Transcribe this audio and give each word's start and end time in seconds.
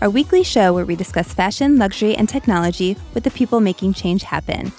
our 0.00 0.10
weekly 0.10 0.42
show 0.42 0.72
where 0.72 0.84
we 0.84 0.96
discuss 0.96 1.32
fashion, 1.32 1.76
luxury, 1.78 2.14
and 2.14 2.28
technology 2.28 2.96
with 3.14 3.24
the 3.24 3.30
people 3.30 3.60
making 3.60 3.94
change 3.94 4.22
happen. 4.22 4.72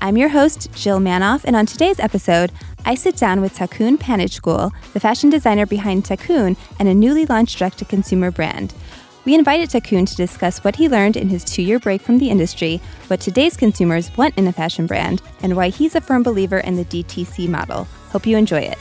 I'm 0.00 0.16
your 0.16 0.28
host, 0.28 0.70
Jill 0.74 1.00
Manoff, 1.00 1.44
and 1.44 1.56
on 1.56 1.66
today's 1.66 1.98
episode, 1.98 2.52
I 2.84 2.94
sit 2.94 3.16
down 3.16 3.40
with 3.40 3.56
Thakoon 3.56 3.96
Panichgul, 3.96 4.72
the 4.92 5.00
fashion 5.00 5.28
designer 5.28 5.66
behind 5.66 6.04
Thakoon 6.04 6.56
and 6.78 6.88
a 6.88 6.94
newly 6.94 7.26
launched 7.26 7.58
direct 7.58 7.78
to 7.78 7.84
consumer 7.84 8.30
brand. 8.30 8.74
We 9.24 9.34
invited 9.34 9.70
Thakoon 9.70 10.08
to 10.08 10.16
discuss 10.16 10.62
what 10.64 10.76
he 10.76 10.88
learned 10.88 11.16
in 11.16 11.28
his 11.28 11.44
two 11.44 11.62
year 11.62 11.78
break 11.78 12.00
from 12.00 12.18
the 12.18 12.30
industry, 12.30 12.80
what 13.08 13.20
today's 13.20 13.56
consumers 13.56 14.16
want 14.16 14.38
in 14.38 14.46
a 14.46 14.52
fashion 14.52 14.86
brand, 14.86 15.20
and 15.42 15.56
why 15.56 15.68
he's 15.68 15.96
a 15.96 16.00
firm 16.00 16.22
believer 16.22 16.58
in 16.58 16.76
the 16.76 16.84
DTC 16.84 17.48
model. 17.48 17.84
Hope 18.10 18.26
you 18.26 18.36
enjoy 18.36 18.60
it. 18.60 18.78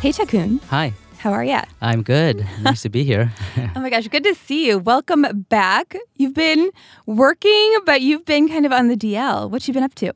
Hey, 0.00 0.12
Thakoon. 0.12 0.62
Hi. 0.64 0.92
How 1.18 1.32
are 1.32 1.42
you? 1.42 1.58
I'm 1.80 2.02
good. 2.02 2.46
nice 2.60 2.82
to 2.82 2.90
be 2.90 3.02
here. 3.02 3.32
oh 3.74 3.80
my 3.80 3.88
gosh, 3.88 4.06
good 4.08 4.24
to 4.24 4.34
see 4.34 4.68
you. 4.68 4.78
Welcome 4.78 5.26
back. 5.48 5.96
You've 6.16 6.34
been 6.34 6.70
working, 7.06 7.78
but 7.86 8.02
you've 8.02 8.24
been 8.26 8.46
kind 8.46 8.66
of 8.66 8.72
on 8.72 8.88
the 8.88 8.96
DL. 8.96 9.50
What 9.50 9.66
you 9.66 9.72
been 9.72 9.82
up 9.82 9.94
to? 9.96 10.12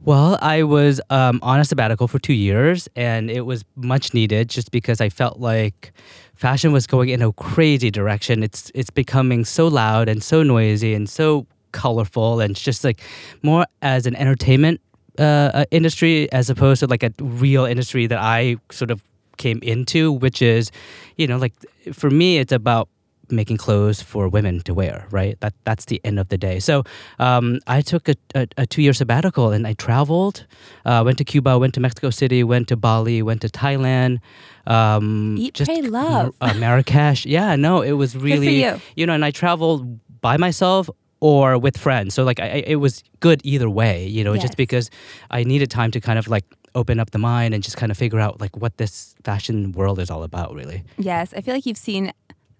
Well, 0.00 0.38
I 0.40 0.62
was 0.62 1.00
um, 1.10 1.40
on 1.42 1.58
a 1.58 1.64
sabbatical 1.64 2.06
for 2.06 2.20
two 2.20 2.34
years, 2.34 2.88
and 2.94 3.28
it 3.28 3.42
was 3.42 3.64
much 3.74 4.14
needed 4.14 4.48
just 4.48 4.70
because 4.70 5.00
I 5.00 5.08
felt 5.08 5.40
like 5.40 5.92
fashion 6.36 6.72
was 6.72 6.86
going 6.86 7.08
in 7.08 7.20
a 7.20 7.32
crazy 7.32 7.90
direction. 7.90 8.44
It's 8.44 8.70
it's 8.74 8.90
becoming 8.90 9.44
so 9.44 9.66
loud 9.66 10.08
and 10.08 10.22
so 10.22 10.44
noisy 10.44 10.94
and 10.94 11.10
so 11.10 11.46
colorful, 11.72 12.40
and 12.40 12.52
it's 12.52 12.62
just 12.62 12.84
like 12.84 13.00
more 13.42 13.66
as 13.82 14.06
an 14.06 14.14
entertainment 14.14 14.80
uh, 15.18 15.64
industry 15.70 16.30
as 16.32 16.48
opposed 16.48 16.80
to 16.80 16.86
like 16.86 17.02
a 17.02 17.12
real 17.20 17.64
industry 17.64 18.06
that 18.06 18.18
I 18.18 18.56
sort 18.70 18.90
of 18.90 19.02
came 19.36 19.58
into, 19.62 20.12
which 20.12 20.42
is, 20.42 20.70
you 21.16 21.26
know, 21.26 21.36
like 21.36 21.54
for 21.92 22.10
me, 22.10 22.38
it's 22.38 22.52
about 22.52 22.88
making 23.30 23.56
clothes 23.56 24.02
for 24.02 24.28
women 24.28 24.60
to 24.60 24.74
wear, 24.74 25.06
right? 25.10 25.38
That 25.40 25.54
that's 25.64 25.86
the 25.86 26.00
end 26.04 26.18
of 26.18 26.28
the 26.28 26.38
day. 26.38 26.58
So 26.58 26.84
um, 27.18 27.60
I 27.66 27.80
took 27.80 28.08
a, 28.08 28.14
a, 28.34 28.46
a, 28.56 28.66
two 28.66 28.82
year 28.82 28.92
sabbatical 28.92 29.52
and 29.52 29.66
I 29.66 29.72
traveled, 29.74 30.46
uh, 30.84 31.02
went 31.04 31.18
to 31.18 31.24
Cuba, 31.24 31.58
went 31.58 31.74
to 31.74 31.80
Mexico 31.80 32.10
City, 32.10 32.44
went 32.44 32.68
to 32.68 32.76
Bali, 32.76 33.22
went 33.22 33.42
to 33.42 33.48
Thailand. 33.48 34.18
Um, 34.66 35.36
Eat, 35.38 35.54
just 35.54 35.68
pray, 35.68 35.82
love. 35.82 36.34
Uh, 36.40 36.54
Marrakesh. 36.54 37.26
Yeah, 37.36 37.56
no, 37.56 37.82
it 37.82 37.92
was 37.92 38.16
really 38.16 38.62
you. 38.62 38.80
you 38.94 39.06
know, 39.06 39.12
and 39.12 39.24
I 39.24 39.30
traveled 39.30 39.98
by 40.20 40.36
myself 40.36 40.88
or 41.20 41.58
with 41.58 41.76
friends. 41.76 42.14
So 42.14 42.24
like 42.24 42.40
I, 42.40 42.62
it 42.66 42.76
was 42.76 43.02
good 43.20 43.40
either 43.44 43.68
way, 43.68 44.06
you 44.06 44.22
know, 44.22 44.34
yes. 44.34 44.42
just 44.42 44.56
because 44.56 44.90
I 45.30 45.44
needed 45.44 45.70
time 45.70 45.90
to 45.90 46.00
kind 46.00 46.18
of 46.18 46.28
like 46.28 46.44
open 46.76 47.00
up 47.00 47.10
the 47.10 47.18
mind 47.18 47.54
and 47.54 47.64
just 47.64 47.76
kind 47.76 47.90
of 47.90 47.98
figure 47.98 48.20
out 48.20 48.40
like 48.40 48.56
what 48.56 48.76
this 48.76 49.14
fashion 49.24 49.72
world 49.72 49.98
is 49.98 50.10
all 50.10 50.22
about 50.22 50.54
really 50.54 50.84
yes 50.98 51.32
i 51.36 51.40
feel 51.40 51.54
like 51.54 51.66
you've 51.66 51.76
seen 51.78 52.12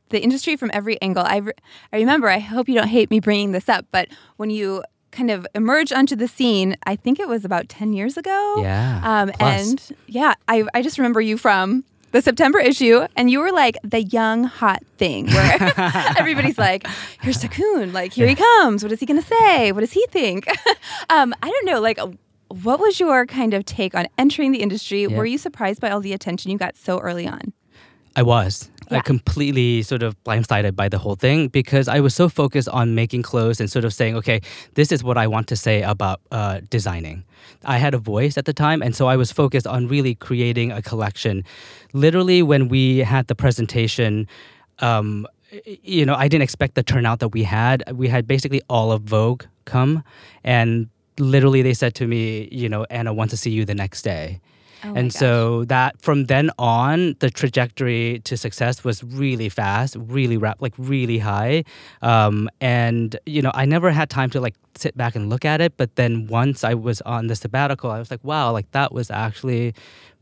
the 0.09 0.21
industry 0.21 0.57
from 0.57 0.71
every 0.73 1.01
angle 1.03 1.25
I, 1.25 1.37
re- 1.37 1.53
I 1.93 1.99
remember 1.99 2.29
i 2.29 2.39
hope 2.39 2.69
you 2.69 2.75
don't 2.75 2.89
hate 2.89 3.11
me 3.11 3.21
bringing 3.21 3.53
this 3.53 3.69
up 3.69 3.87
but 3.93 4.09
when 4.39 4.51
you 4.51 4.83
kind 5.13 5.31
of 5.31 5.47
emerged 5.55 5.93
onto 5.93 6.17
the 6.17 6.27
scene 6.27 6.77
i 6.85 6.97
think 6.97 7.21
it 7.21 7.29
was 7.29 7.45
about 7.45 7.69
10 7.69 7.93
years 7.93 8.17
ago 8.17 8.57
yeah 8.61 9.01
um, 9.05 9.31
and 9.39 9.93
yeah 10.07 10.35
I, 10.49 10.65
I 10.75 10.83
just 10.83 10.99
remember 10.99 11.21
you 11.21 11.37
from 11.37 11.85
the 12.13 12.23
September 12.23 12.59
issue, 12.59 13.07
and 13.15 13.31
you 13.31 13.41
were 13.41 13.53
like 13.53 13.77
the 13.83 14.03
young 14.03 14.45
hot 14.45 14.83
thing 14.97 15.27
where 15.27 15.73
everybody's 16.17 16.57
like, 16.57 16.87
"Here's 17.21 17.37
Thakoon, 17.43 17.93
like 17.93 18.13
here 18.13 18.27
he 18.27 18.35
comes. 18.35 18.83
What 18.83 18.91
is 18.93 19.01
he 19.01 19.07
gonna 19.07 19.21
say? 19.21 19.73
What 19.73 19.81
does 19.81 19.93
he 19.93 20.07
think?" 20.11 20.47
um, 21.11 21.35
I 21.43 21.51
don't 21.51 21.67
know, 21.67 21.81
like 21.81 21.99
what 22.49 22.81
was 22.81 23.01
your 23.01 23.27
kind 23.27 23.55
of 23.55 23.65
take 23.65 23.95
on 23.95 24.07
entering 24.19 24.53
the 24.53 24.63
industry? 24.63 25.03
Yeah. 25.03 25.17
Were 25.17 25.27
you 25.27 25.39
surprised 25.39 25.81
by 25.81 25.91
all 25.91 26.01
the 26.01 26.13
attention 26.13 26.51
you 26.51 26.59
got 26.59 26.77
so 26.77 26.99
early 27.01 27.27
on? 27.27 27.53
I 28.15 28.23
was. 28.23 28.71
Yeah. 28.91 28.99
I 28.99 29.01
completely 29.01 29.83
sort 29.83 30.03
of 30.03 30.23
blindsided 30.25 30.77
by 30.77 30.89
the 30.89 30.97
whole 30.97 31.17
thing 31.17 31.49
because 31.49 31.89
I 31.89 32.01
was 32.01 32.15
so 32.15 32.29
focused 32.29 32.69
on 32.69 32.95
making 32.95 33.23
clothes 33.23 33.61
and 33.61 33.71
sort 33.71 33.85
of 33.85 33.93
saying, 33.93 34.17
okay, 34.17 34.41
this 34.75 34.93
is 34.93 35.03
what 35.03 35.19
I 35.19 35.27
want 35.27 35.49
to 35.49 35.57
say 35.57 35.83
about 35.83 36.21
uh, 36.31 36.61
designing. 36.71 37.25
I 37.65 37.79
had 37.79 37.95
a 37.95 37.99
voice 37.99 38.39
at 38.39 38.45
the 38.45 38.53
time, 38.53 38.81
and 38.83 38.95
so 38.95 39.09
I 39.09 39.17
was 39.17 39.33
focused 39.33 39.67
on 39.67 39.89
really 39.89 40.15
creating 40.15 40.71
a 40.71 40.81
collection. 40.83 41.45
Literally, 41.93 42.43
when 42.43 42.69
we 42.69 42.99
had 42.99 43.27
the 43.27 43.35
presentation, 43.35 44.29
um, 44.79 45.27
you 45.83 46.07
know, 46.07 46.15
I 46.15 46.29
didn't 46.29 46.43
expect 46.43 46.75
the 46.75 46.83
turnout 46.83 47.19
that 47.21 47.29
we 47.29 47.43
had. 47.43 47.85
We 47.93 48.09
had 48.09 48.27
basically 48.27 48.63
all 48.71 48.93
of 48.93 49.03
Vogue 49.03 49.45
come, 49.65 50.05
and 50.45 50.89
literally 51.19 51.63
they 51.63 51.75
said 51.75 51.95
to 51.97 52.07
me, 52.07 52.49
you 52.51 52.69
know, 52.69 52.85
Anna 52.91 53.13
wants 53.13 53.33
to 53.33 53.37
see 53.37 53.51
you 53.51 53.65
the 53.65 53.75
next 53.75 54.03
day. 54.03 54.41
Oh 54.85 54.95
and 54.95 55.13
so 55.13 55.65
that 55.65 56.01
from 56.01 56.27
then 56.27 56.51
on, 56.59 57.17
the 57.21 57.31
trajectory 57.31 58.21
to 58.25 58.37
success 58.37 58.85
was 58.85 59.03
really 59.03 59.49
fast, 59.49 59.97
really 59.99 60.37
rap, 60.37 60.61
like 60.61 60.75
really 60.77 61.19
high. 61.19 61.65
Um, 62.03 62.49
and 62.61 63.19
you 63.27 63.43
know, 63.43 63.51
I 63.55 63.65
never 63.65 63.91
had 63.91 64.11
time 64.11 64.31
to 64.31 64.41
like 64.41 64.55
sit 64.77 64.97
back 64.97 65.17
and 65.17 65.31
look 65.31 65.45
at 65.45 65.61
it. 65.61 65.77
But 65.77 65.97
then 65.97 66.27
once 66.27 66.63
I 66.63 66.75
was 66.75 67.01
on 67.03 67.27
the 67.29 67.37
sabbatical, 67.37 67.91
I 67.91 67.99
was 67.99 68.11
like, 68.11 68.23
wow, 68.23 68.53
like 68.53 68.71
that 68.73 68.93
was 68.93 69.11
actually 69.11 69.75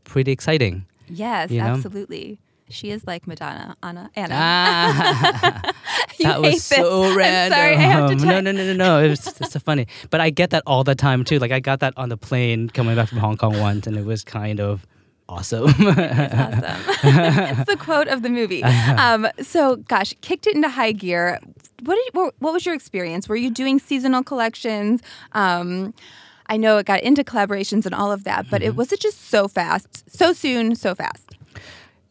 pretty 0.03 0.31
exciting. 0.31 0.85
Yes, 1.07 1.51
you 1.51 1.59
know? 1.59 1.67
absolutely. 1.67 2.39
She 2.69 2.89
is 2.89 3.05
like 3.05 3.27
Madonna, 3.27 3.77
Anna, 3.83 4.09
Anna. 4.15 4.33
Ah, 4.35 5.71
that 6.19 6.41
was 6.41 6.63
so 6.63 7.03
this. 7.03 7.15
random. 7.15 7.59
I'm 7.59 7.61
sorry, 7.61 7.75
I 7.75 7.79
have 7.79 8.09
to 8.09 8.15
no, 8.15 8.39
no, 8.39 8.51
no, 8.51 8.65
no, 8.65 8.73
no. 8.73 9.03
It 9.03 9.09
was 9.09 9.27
it's 9.27 9.51
so 9.51 9.59
funny, 9.59 9.87
but 10.09 10.19
I 10.19 10.31
get 10.31 10.49
that 10.49 10.63
all 10.65 10.83
the 10.83 10.95
time 10.95 11.23
too. 11.23 11.37
Like 11.37 11.51
I 11.51 11.59
got 11.59 11.79
that 11.81 11.93
on 11.95 12.09
the 12.09 12.17
plane 12.17 12.69
coming 12.69 12.95
back 12.95 13.09
from 13.09 13.19
Hong 13.19 13.37
Kong 13.37 13.59
once, 13.59 13.85
and 13.85 13.95
it 13.95 14.05
was 14.05 14.23
kind 14.23 14.59
of 14.59 14.85
awesome. 15.29 15.65
it's 15.67 15.79
awesome. 15.79 16.63
it's 17.03 17.69
the 17.69 17.77
quote 17.77 18.07
of 18.07 18.23
the 18.23 18.29
movie. 18.29 18.63
Um, 18.63 19.27
so, 19.41 19.75
gosh, 19.75 20.13
kicked 20.21 20.47
it 20.47 20.55
into 20.55 20.69
high 20.69 20.91
gear. 20.91 21.39
What 21.83 21.95
did 21.95 22.15
what, 22.15 22.33
what 22.39 22.53
was 22.53 22.65
your 22.65 22.73
experience? 22.73 23.29
Were 23.29 23.35
you 23.35 23.51
doing 23.51 23.79
seasonal 23.79 24.23
collections? 24.23 25.01
Um, 25.33 25.93
I 26.47 26.57
know 26.57 26.77
it 26.77 26.85
got 26.85 27.01
into 27.01 27.23
collaborations 27.23 27.85
and 27.85 27.95
all 27.95 28.11
of 28.11 28.23
that, 28.23 28.49
but 28.49 28.61
mm-hmm. 28.61 28.69
it 28.69 28.75
was 28.75 28.91
it 28.91 28.99
just 28.99 29.29
so 29.29 29.47
fast, 29.47 30.03
so 30.09 30.33
soon, 30.33 30.75
so 30.75 30.95
fast. 30.95 31.24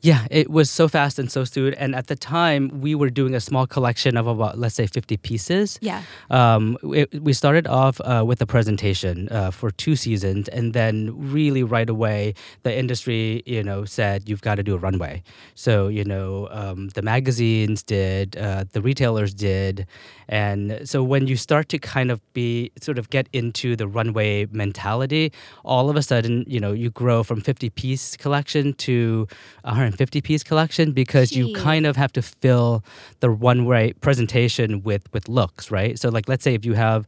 Yeah, 0.05 0.27
it 0.31 0.51
was 0.51 0.71
so 0.71 0.87
fast 0.87 1.19
and 1.19 1.33
so 1.33 1.45
soon. 1.45 1.73
And 1.73 1.95
at 1.95 2.09
the 2.09 2.15
time, 2.15 2.69
we 2.83 2.95
were 2.95 3.09
doing 3.09 3.35
a 3.35 3.41
small 3.41 3.67
collection 3.67 4.19
of 4.19 4.27
about, 4.27 4.59
let's 4.59 4.75
say, 4.75 4.87
50 4.87 5.17
pieces. 5.17 5.79
Yeah. 5.81 6.03
Um, 6.29 6.77
it, 6.93 7.23
we 7.23 7.33
started 7.33 7.67
off 7.67 8.03
uh, 8.03 8.23
with 8.27 8.39
a 8.43 8.47
presentation 8.47 9.31
uh, 9.31 9.51
for 9.51 9.71
two 9.71 9.97
seasons. 9.97 10.47
And 10.51 10.75
then, 10.75 11.15
really, 11.17 11.63
right 11.63 11.89
away, 11.89 12.35
the 12.65 12.79
industry, 12.79 13.43
you 13.47 13.63
know, 13.63 13.87
said, 13.87 14.29
you've 14.29 14.43
got 14.43 14.57
to 14.57 14.63
do 14.63 14.75
a 14.75 14.79
runway. 14.79 15.23
So, 15.55 15.89
you 15.89 16.05
know, 16.05 16.49
um, 16.51 16.91
the 16.91 17.01
magazines 17.01 17.83
did, 17.83 18.37
uh, 18.37 18.67
the 18.73 18.83
retailers 18.83 19.33
did. 19.33 19.87
And 20.29 20.87
so, 20.87 21.03
when 21.03 21.29
you 21.29 21.39
start 21.39 21.71
to 21.71 21.79
kind 21.79 22.11
of 22.11 22.21
be, 22.35 22.73
sort 22.79 22.99
of 22.99 23.09
get 23.09 23.27
into 23.33 23.75
the 23.75 23.89
runway 23.89 24.49
mentality, 24.53 25.33
all 25.65 25.89
of 25.89 25.97
a 25.97 26.03
sudden, 26.03 26.45
you 26.47 26.61
know, 26.61 26.73
you 26.73 26.91
grow 26.91 27.23
from 27.23 27.41
50 27.41 27.71
piece 27.71 28.19
collection 28.19 28.75
to 28.75 29.27
100 29.63 29.94
150 29.95 30.21
piece 30.23 30.43
collection 30.43 30.93
because 30.93 31.31
Jeez. 31.31 31.37
you 31.37 31.55
kind 31.55 31.87
of 31.87 31.97
have 31.97 32.13
to 32.13 32.23
fill 32.23 32.85
the 33.21 33.31
one 33.31 33.65
way 33.65 33.93
presentation 34.01 34.83
with 34.83 35.03
with 35.13 35.29
looks, 35.29 35.71
right? 35.71 35.99
So 35.99 36.09
like 36.09 36.29
let's 36.29 36.43
say 36.43 36.55
if 36.55 36.65
you 36.65 36.75
have 36.75 37.07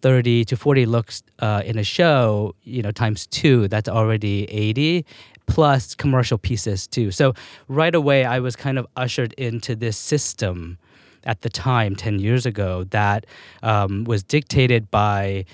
30 0.00 0.46
to 0.46 0.56
40 0.56 0.86
looks 0.86 1.22
uh, 1.40 1.62
in 1.64 1.78
a 1.78 1.84
show, 1.84 2.54
you 2.64 2.82
know, 2.82 2.90
times 2.90 3.26
two, 3.26 3.68
that's 3.68 3.88
already 3.88 4.44
80 4.50 5.04
plus 5.46 5.94
commercial 5.94 6.38
pieces 6.38 6.86
too. 6.86 7.10
So 7.10 7.34
right 7.68 7.94
away, 7.94 8.24
I 8.24 8.40
was 8.40 8.56
kind 8.56 8.78
of 8.78 8.86
ushered 8.96 9.32
into 9.34 9.76
this 9.76 9.96
system 9.96 10.78
at 11.24 11.42
the 11.42 11.50
time, 11.50 11.94
10 11.94 12.18
years 12.18 12.46
ago, 12.46 12.84
that 12.90 13.26
um, 13.62 14.04
was 14.04 14.24
dictated 14.24 14.90
by 14.90 15.44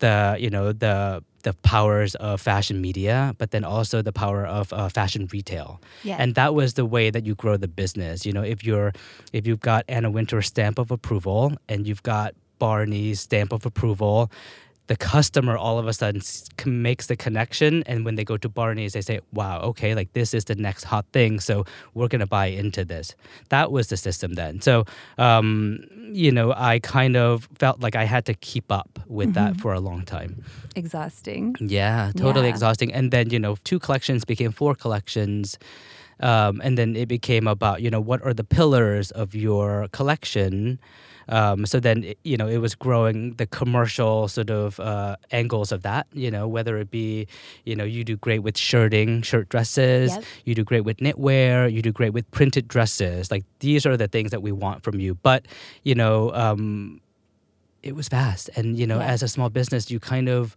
the, 0.00 0.36
you 0.38 0.50
know, 0.50 0.72
the 0.72 1.22
the 1.46 1.52
powers 1.52 2.16
of 2.16 2.40
fashion 2.40 2.80
media, 2.80 3.32
but 3.38 3.52
then 3.52 3.62
also 3.62 4.02
the 4.02 4.12
power 4.12 4.44
of 4.44 4.72
uh, 4.72 4.88
fashion 4.88 5.28
retail. 5.32 5.80
Yeah. 6.02 6.16
And 6.18 6.34
that 6.34 6.56
was 6.56 6.74
the 6.74 6.84
way 6.84 7.08
that 7.08 7.24
you 7.24 7.36
grow 7.36 7.56
the 7.56 7.68
business. 7.68 8.26
You 8.26 8.32
know, 8.32 8.42
if 8.42 8.64
you're 8.64 8.92
if 9.32 9.46
you've 9.46 9.60
got 9.60 9.84
Anna 9.88 10.10
Wintour 10.10 10.42
stamp 10.42 10.76
of 10.80 10.90
approval 10.90 11.52
and 11.68 11.86
you've 11.86 12.02
got 12.02 12.34
Barney's 12.58 13.20
stamp 13.20 13.52
of 13.52 13.64
approval, 13.64 14.28
the 14.88 14.96
customer 14.96 15.56
all 15.56 15.78
of 15.78 15.86
a 15.86 15.92
sudden 15.92 16.22
makes 16.64 17.06
the 17.06 17.16
connection 17.16 17.82
and 17.86 18.04
when 18.04 18.14
they 18.14 18.24
go 18.24 18.36
to 18.36 18.48
barney's 18.48 18.92
they 18.92 19.00
say 19.00 19.18
wow 19.32 19.60
okay 19.60 19.94
like 19.94 20.12
this 20.12 20.32
is 20.32 20.44
the 20.44 20.54
next 20.54 20.84
hot 20.84 21.04
thing 21.12 21.40
so 21.40 21.64
we're 21.94 22.08
going 22.08 22.20
to 22.20 22.26
buy 22.26 22.46
into 22.46 22.84
this. 22.84 23.14
That 23.48 23.72
was 23.72 23.88
the 23.88 23.96
system 23.96 24.34
then. 24.34 24.60
So 24.60 24.84
um, 25.18 25.78
you 26.12 26.30
know 26.30 26.52
i 26.56 26.78
kind 26.80 27.16
of 27.16 27.48
felt 27.58 27.80
like 27.80 27.96
i 27.96 28.04
had 28.04 28.24
to 28.26 28.34
keep 28.34 28.70
up 28.70 28.98
with 29.08 29.34
that 29.34 29.56
for 29.60 29.72
a 29.74 29.80
long 29.80 30.02
time. 30.04 30.42
Exhausting. 30.76 31.54
yeah 31.60 32.12
totally 32.16 32.46
Yeah. 32.48 32.54
exhausting. 32.54 32.92
And 32.92 33.10
then 33.10 33.30
you 33.30 33.38
know 33.38 33.56
two 33.64 33.78
collections 33.78 34.24
became 34.24 34.52
four 34.52 34.74
collections 34.74 35.58
um, 36.20 36.60
and 36.64 36.78
then 36.78 36.96
it 36.96 37.08
became 37.08 37.46
about 37.46 37.82
you 37.82 37.90
know 37.90 38.00
what 38.00 38.22
are 38.22 38.34
the 38.34 38.44
pillars 38.44 39.10
of 39.10 39.34
your 39.34 39.88
collection 39.92 40.78
um, 41.28 41.66
so 41.66 41.80
then 41.80 42.04
it- 42.04 42.18
you 42.24 42.36
know 42.36 42.46
it 42.46 42.58
was 42.58 42.74
growing 42.74 43.34
the 43.34 43.46
commercial 43.46 44.28
sort 44.28 44.50
of 44.50 44.78
uh, 44.80 45.16
angles 45.32 45.72
of 45.72 45.82
that 45.82 46.06
you 46.12 46.30
know 46.30 46.46
whether 46.48 46.78
it 46.78 46.90
be 46.90 47.26
you 47.64 47.74
know 47.76 47.84
you 47.84 48.04
do 48.04 48.16
great 48.16 48.40
with 48.40 48.56
shirting 48.56 49.22
shirt 49.22 49.48
dresses 49.48 50.12
Yep. 50.14 50.24
you 50.44 50.54
do 50.54 50.64
great 50.64 50.84
with 50.84 50.98
knitwear 50.98 51.70
you 51.72 51.82
do 51.82 51.92
great 51.92 52.12
with 52.12 52.30
printed 52.30 52.68
dresses 52.68 53.30
like 53.30 53.44
these 53.60 53.84
are 53.86 53.96
the 53.96 54.08
things 54.08 54.30
that 54.30 54.42
we 54.42 54.52
want 54.52 54.82
from 54.82 55.00
you 55.00 55.14
but 55.16 55.46
you 55.82 55.94
know 55.94 56.32
um, 56.32 57.00
it 57.82 57.94
was 57.94 58.08
fast 58.08 58.50
and 58.56 58.78
you 58.78 58.86
know 58.86 58.98
Yeah. 58.98 59.06
as 59.12 59.22
a 59.22 59.28
small 59.28 59.50
business 59.50 59.90
you 59.90 59.98
kind 60.00 60.28
of 60.28 60.56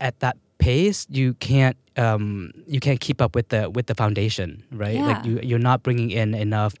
at 0.00 0.18
that 0.20 0.36
pace 0.66 1.00
you 1.10 1.28
can't 1.48 1.76
um, 1.96 2.52
you 2.74 2.80
can't 2.86 3.00
keep 3.06 3.18
up 3.24 3.32
with 3.38 3.48
the 3.54 3.62
with 3.76 3.86
the 3.90 3.94
foundation 4.02 4.48
right 4.82 4.98
like 5.08 5.24
you 5.28 5.34
you're 5.48 5.66
not 5.70 5.78
bringing 5.86 6.10
in 6.10 6.34
enough 6.34 6.74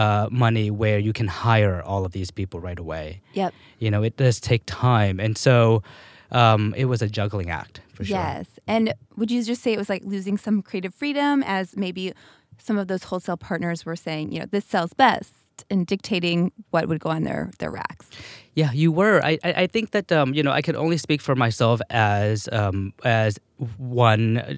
uh, 0.00 0.26
money 0.30 0.66
where 0.82 0.98
you 1.06 1.12
can 1.12 1.28
hire 1.28 1.82
all 1.90 2.02
of 2.08 2.12
these 2.12 2.30
people 2.30 2.58
right 2.68 2.78
away 2.78 3.06
Yep. 3.40 3.50
you 3.84 3.90
know 3.92 4.02
it 4.08 4.16
does 4.16 4.36
take 4.40 4.62
time 4.66 5.16
and 5.24 5.36
so 5.46 5.82
um, 6.30 6.72
it 6.82 6.86
was 6.86 7.02
a 7.02 7.08
juggling 7.18 7.50
act 7.50 7.80
for 7.94 8.04
sure 8.04 8.16
Yes. 8.16 8.46
And 8.66 8.94
would 9.18 9.30
you 9.30 9.42
just 9.42 9.60
say 9.62 9.72
it 9.72 9.78
was 9.78 9.88
like 9.88 10.02
losing 10.04 10.38
some 10.38 10.62
creative 10.62 10.94
freedom 10.94 11.42
as 11.46 11.76
maybe 11.76 12.12
some 12.58 12.78
of 12.78 12.86
those 12.88 13.04
wholesale 13.04 13.36
partners 13.36 13.84
were 13.84 13.96
saying, 13.96 14.32
you 14.32 14.38
know, 14.40 14.46
this 14.50 14.64
sells 14.64 14.92
best 14.94 15.34
and 15.70 15.86
dictating 15.86 16.52
what 16.70 16.88
would 16.88 17.00
go 17.00 17.10
on 17.10 17.22
their 17.24 17.50
their 17.58 17.70
racks? 17.70 18.06
Yeah, 18.54 18.70
you 18.72 18.92
were. 18.92 19.20
I, 19.24 19.38
I 19.44 19.52
I 19.62 19.66
think 19.66 19.92
that 19.92 20.12
um, 20.12 20.34
you 20.34 20.42
know 20.42 20.50
I 20.52 20.60
can 20.62 20.76
only 20.76 20.98
speak 20.98 21.22
for 21.22 21.34
myself 21.34 21.80
as 21.90 22.48
um, 22.52 22.92
as 23.04 23.38
one 23.78 24.38
uh, 24.38 24.54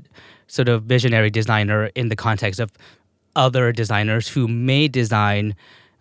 sort 0.48 0.68
of 0.68 0.82
visionary 0.84 1.30
designer 1.30 1.90
in 1.94 2.08
the 2.08 2.16
context 2.16 2.58
of 2.60 2.72
other 3.36 3.72
designers 3.72 4.28
who 4.28 4.48
may 4.48 4.88
design 4.88 5.54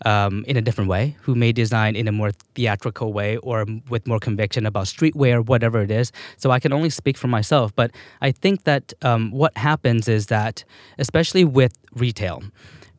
um, 0.05 0.43
in 0.47 0.57
a 0.57 0.61
different 0.61 0.89
way, 0.89 1.15
who 1.21 1.35
may 1.35 1.51
design 1.51 1.95
in 1.95 2.07
a 2.07 2.11
more 2.11 2.31
theatrical 2.55 3.13
way 3.13 3.37
or 3.37 3.65
with 3.89 4.07
more 4.07 4.19
conviction 4.19 4.65
about 4.65 4.85
streetwear, 4.85 5.45
whatever 5.45 5.81
it 5.81 5.91
is. 5.91 6.11
So 6.37 6.51
I 6.51 6.59
can 6.59 6.73
only 6.73 6.89
speak 6.89 7.17
for 7.17 7.27
myself. 7.27 7.75
But 7.75 7.91
I 8.21 8.31
think 8.31 8.63
that 8.63 8.93
um, 9.01 9.31
what 9.31 9.55
happens 9.57 10.07
is 10.07 10.27
that, 10.27 10.63
especially 10.97 11.45
with 11.45 11.73
retail, 11.93 12.43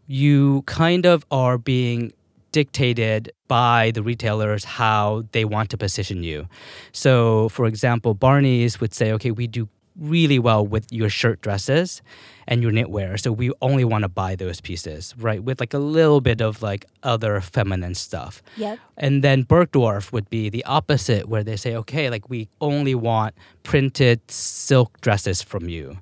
you 0.07 0.63
kind 0.67 1.05
of 1.07 1.25
are 1.31 1.59
being 1.59 2.13
dictated 2.55 3.33
by 3.49 3.91
the 3.91 4.03
retailers 4.11 4.63
how 4.65 5.25
they 5.33 5.45
want 5.45 5.71
to 5.71 5.77
position 5.77 6.23
you. 6.23 6.47
So, 6.93 7.49
for 7.49 7.67
example, 7.67 8.15
Barney's 8.15 8.81
would 8.81 8.95
say, 8.95 9.11
okay, 9.15 9.33
we 9.33 9.49
do 9.49 9.69
really 9.99 10.39
well 10.39 10.65
with 10.65 10.87
your 10.93 11.09
shirt 11.09 11.41
dresses 11.41 12.01
and 12.47 12.63
your 12.63 12.71
knitwear. 12.71 13.19
So 13.19 13.33
we 13.33 13.51
only 13.61 13.85
want 13.85 14.03
to 14.03 14.09
buy 14.09 14.37
those 14.37 14.61
pieces, 14.61 15.15
right? 15.19 15.43
With 15.43 15.59
like 15.59 15.75
a 15.75 15.79
little 15.79 16.21
bit 16.21 16.41
of 16.41 16.63
like 16.63 16.85
other 17.03 17.41
feminine 17.41 17.97
stuff. 17.97 18.41
Yep. 18.57 18.79
And 18.97 19.25
then 19.25 19.45
Bergdorf 19.45 20.13
would 20.13 20.31
be 20.31 20.49
the 20.49 20.65
opposite, 20.65 21.29
where 21.29 21.43
they 21.43 21.57
say, 21.57 21.75
okay, 21.75 22.09
like 22.09 22.31
we 22.31 22.49
only 22.61 22.95
want 22.95 23.35
printed 23.65 24.21
silk 24.31 25.01
dresses 25.01 25.43
from 25.43 25.69
you. 25.69 25.99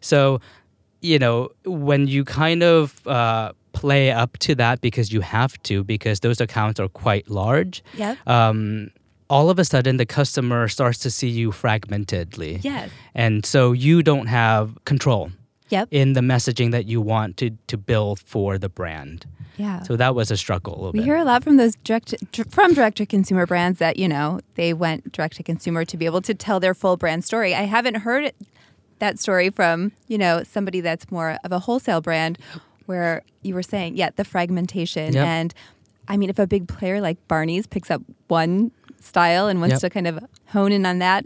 So, 0.00 0.40
you 1.00 1.18
know, 1.18 1.48
when 1.64 2.08
you 2.08 2.24
kind 2.24 2.62
of 2.62 3.06
uh, 3.06 3.52
play 3.84 4.10
up 4.10 4.38
to 4.38 4.54
that 4.54 4.80
because 4.80 5.12
you 5.12 5.20
have 5.20 5.52
to, 5.62 5.84
because 5.84 6.20
those 6.20 6.40
accounts 6.40 6.80
are 6.80 6.88
quite 6.88 7.28
large, 7.28 7.82
Yep. 7.98 8.16
um, 8.26 8.88
all 9.28 9.50
of 9.50 9.58
a 9.58 9.64
sudden 9.64 9.98
the 9.98 10.06
customer 10.06 10.68
starts 10.68 10.98
to 11.00 11.10
see 11.10 11.28
you 11.28 11.50
fragmentedly. 11.52 12.60
Yes. 12.64 12.88
And 13.14 13.44
so 13.44 13.72
you 13.72 14.02
don't 14.02 14.26
have 14.28 14.64
control 14.86 15.30
Yep. 15.68 15.88
in 15.90 16.14
the 16.14 16.20
messaging 16.22 16.70
that 16.72 16.86
you 16.86 17.00
want 17.02 17.36
to, 17.38 17.50
to 17.66 17.76
build 17.76 18.20
for 18.20 18.56
the 18.58 18.68
brand. 18.70 19.26
Yeah. 19.58 19.82
So 19.82 19.96
that 19.96 20.14
was 20.14 20.30
a 20.30 20.36
struggle 20.36 20.86
a 20.86 20.90
we 20.92 20.98
bit. 21.00 21.04
hear 21.04 21.16
a 21.16 21.24
lot 21.24 21.44
from 21.44 21.56
those 21.58 21.74
direct 21.84 22.14
dr- 22.32 22.50
from 22.50 22.72
direct 22.74 22.96
to 22.98 23.06
consumer 23.06 23.46
brands 23.46 23.78
that 23.78 23.96
you 23.98 24.08
know 24.08 24.40
they 24.56 24.72
went 24.72 25.12
direct 25.12 25.36
to 25.36 25.42
consumer 25.42 25.84
to 25.84 25.96
be 25.96 26.06
able 26.06 26.22
to 26.22 26.34
tell 26.34 26.58
their 26.58 26.74
full 26.74 26.96
brand 26.96 27.22
story. 27.24 27.54
I 27.54 27.62
haven't 27.76 27.96
heard 28.06 28.32
that 28.98 29.18
story 29.20 29.50
from 29.50 29.92
you 30.08 30.18
know 30.18 30.42
somebody 30.42 30.80
that's 30.80 31.04
more 31.10 31.38
of 31.44 31.52
a 31.52 31.60
wholesale 31.66 32.00
brand, 32.00 32.36
where 32.86 33.22
you 33.42 33.54
were 33.54 33.62
saying 33.62 33.96
yeah 33.96 34.10
the 34.16 34.24
fragmentation 34.24 35.12
Yep. 35.12 35.26
and 35.26 35.54
I 36.08 36.16
mean 36.16 36.30
if 36.30 36.38
a 36.38 36.46
big 36.46 36.68
player 36.68 37.00
like 37.00 37.18
Barney's 37.28 37.66
picks 37.66 37.90
up 37.90 38.02
one 38.28 38.70
style 39.00 39.48
and 39.48 39.60
wants 39.60 39.74
Yep. 39.74 39.80
to 39.80 39.90
kind 39.90 40.06
of 40.06 40.18
hone 40.46 40.72
in 40.72 40.86
on 40.86 40.98
that, 40.98 41.24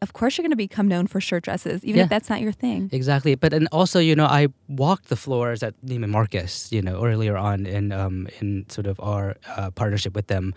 of 0.00 0.12
course 0.12 0.36
you're 0.38 0.44
going 0.44 0.50
to 0.52 0.56
become 0.56 0.86
known 0.88 1.06
for 1.06 1.20
shirt 1.20 1.42
dresses 1.44 1.84
even 1.84 1.98
Yeah. 1.98 2.04
if 2.04 2.10
that's 2.10 2.30
not 2.30 2.40
your 2.40 2.52
thing. 2.52 2.88
Exactly, 2.92 3.34
but 3.34 3.52
and 3.52 3.66
also 3.72 3.98
you 3.98 4.14
know 4.14 4.26
I 4.26 4.48
walked 4.68 5.08
the 5.08 5.16
floors 5.16 5.62
at 5.62 5.74
Neiman 5.84 6.10
Marcus 6.10 6.70
you 6.72 6.82
know 6.82 7.04
earlier 7.04 7.36
on 7.36 7.66
in 7.66 7.92
um, 7.92 8.28
in 8.40 8.64
sort 8.68 8.86
of 8.86 8.98
our 9.00 9.36
uh, 9.56 9.70
partnership 9.72 10.14
with 10.14 10.26
them, 10.28 10.54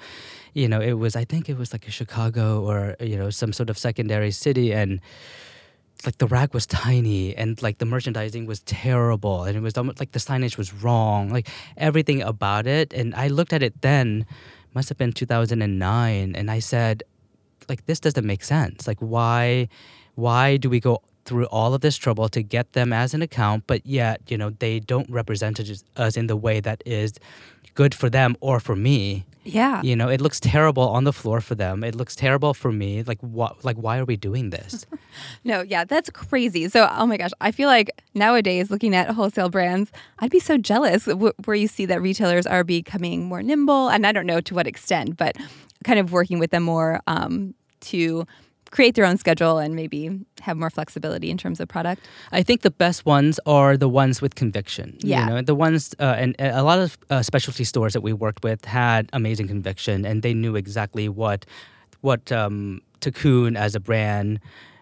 you 0.54 0.68
know 0.68 0.80
it 0.80 0.94
was 0.94 1.16
I 1.16 1.26
think 1.26 1.50
it 1.50 1.58
was 1.58 1.74
like 1.74 1.88
a 1.88 1.92
Chicago 1.92 2.64
or 2.70 2.96
you 3.00 3.18
know 3.18 3.30
some 3.32 3.52
sort 3.54 3.70
of 3.70 3.78
secondary 3.78 4.32
city 4.32 4.72
and 4.74 5.00
like 6.06 6.18
the 6.18 6.28
rack 6.28 6.54
was 6.54 6.66
tiny 6.66 7.36
and 7.36 7.62
like 7.62 7.78
the 7.78 7.86
merchandising 7.86 8.46
was 8.46 8.62
terrible 8.62 9.44
and 9.44 9.56
it 9.56 9.62
was 9.62 9.78
like 9.78 10.12
the 10.12 10.20
signage 10.20 10.58
was 10.58 10.74
wrong 10.74 11.30
like 11.30 11.48
everything 11.78 12.22
about 12.22 12.68
it. 12.68 12.94
And 12.94 13.14
I 13.16 13.28
looked 13.28 13.54
at 13.54 13.64
it 13.64 13.82
then 13.82 14.26
must 14.74 14.90
have 14.90 14.98
been 14.98 15.14
2009 15.14 16.36
and 16.36 16.52
I 16.52 16.60
said 16.60 17.04
like 17.70 17.86
this 17.86 18.00
doesn't 18.00 18.26
make 18.26 18.44
sense. 18.44 18.88
Like 18.88 19.00
why 19.00 19.68
why 20.16 20.58
do 20.58 20.70
we 20.70 20.80
go 20.80 21.02
through 21.26 21.46
all 21.46 21.74
of 21.74 21.82
this 21.82 21.98
trouble 21.98 22.28
to 22.30 22.42
get 22.42 22.74
them 22.74 22.92
as 22.94 23.14
an 23.14 23.22
account 23.22 23.64
but 23.68 23.86
yet 23.86 24.22
you 24.28 24.38
know 24.38 24.50
they 24.60 24.80
don't 24.80 25.10
represent 25.10 25.60
us- 25.60 26.18
in 26.18 26.28
the 26.28 26.36
way 26.36 26.60
that 26.60 26.82
is 26.86 27.14
good 27.76 27.94
for 27.96 28.10
them 28.10 28.36
or 28.42 28.60
for 28.60 28.76
me 28.76 29.24
Yeah. 29.44 29.82
you 29.84 29.96
know 29.96 30.10
it 30.10 30.20
looks 30.22 30.40
terrible 30.40 30.88
on 30.90 31.04
the 31.04 31.14
floor 31.14 31.40
for 31.42 31.56
them 31.56 31.84
it 31.84 31.96
looks 31.96 32.16
terrible 32.16 32.54
for 32.54 32.72
me 32.72 33.04
like 33.04 33.20
what 33.22 33.64
like 33.64 33.78
why 33.78 33.98
are 34.00 34.06
we 34.06 34.18
doing 34.18 34.50
this 34.52 34.86
No, 35.44 35.62
yeah, 35.62 35.84
that's 35.84 36.10
crazy. 36.10 36.70
So, 36.70 36.88
oh 36.90 37.06
my 37.06 37.18
gosh, 37.18 37.32
I 37.42 37.52
feel 37.52 37.68
like 37.68 37.90
nowadays 38.14 38.72
looking 38.72 38.96
at 38.96 39.10
wholesale 39.10 39.50
brands, 39.50 39.92
I'd 40.20 40.32
be 40.32 40.40
so 40.40 40.58
jealous 40.58 41.06
where 41.46 41.56
you 41.58 41.68
see 41.68 41.86
that 41.88 42.02
retailers 42.02 42.46
are 42.48 42.64
becoming 42.64 43.26
more 43.26 43.44
nimble, 43.44 43.90
and 43.90 44.08
I 44.08 44.14
don't 44.14 44.26
know 44.26 44.40
to 44.40 44.56
what 44.56 44.68
extent, 44.68 45.18
but 45.18 45.36
kind 45.84 46.00
of 46.00 46.14
working 46.14 46.40
with 46.40 46.52
them 46.52 46.64
more 46.64 47.02
um, 47.08 47.54
to 47.92 48.26
create 48.72 48.96
their 48.96 49.06
own 49.06 49.18
schedule 49.18 49.60
and 49.60 49.76
maybe 49.76 50.20
have 50.42 50.58
more 50.58 50.70
flexibility 50.70 51.30
in 51.30 51.38
terms 51.38 51.60
of 51.60 51.68
product. 51.68 52.02
I 52.32 52.42
think 52.42 52.62
the 52.62 52.72
best 52.72 53.06
ones 53.06 53.40
are 53.46 53.78
the 53.78 53.90
ones 53.90 54.22
with 54.22 54.36
conviction. 54.36 54.98
Yeah. 55.00 55.28
You 55.28 55.30
know, 55.30 55.42
the 55.42 55.56
ones, 55.56 55.94
uh, 56.00 56.16
and 56.18 56.36
uh, 56.40 56.52
a 56.54 56.64
lot 56.64 56.80
of 56.80 56.98
uh, 57.10 57.22
specialty 57.22 57.64
stores 57.64 57.94
that 57.94 58.02
we 58.02 58.14
worked 58.14 58.44
with 58.44 58.66
had 58.66 59.10
amazing 59.14 59.48
conviction, 59.48 60.06
and 60.06 60.24
they 60.24 60.34
knew 60.34 60.56
exactly 60.56 61.08
what 61.10 61.46
what 62.02 62.32
um, 62.32 62.82
Thakoon 63.02 63.56
as 63.56 63.76
a 63.76 63.80
brand 63.80 64.40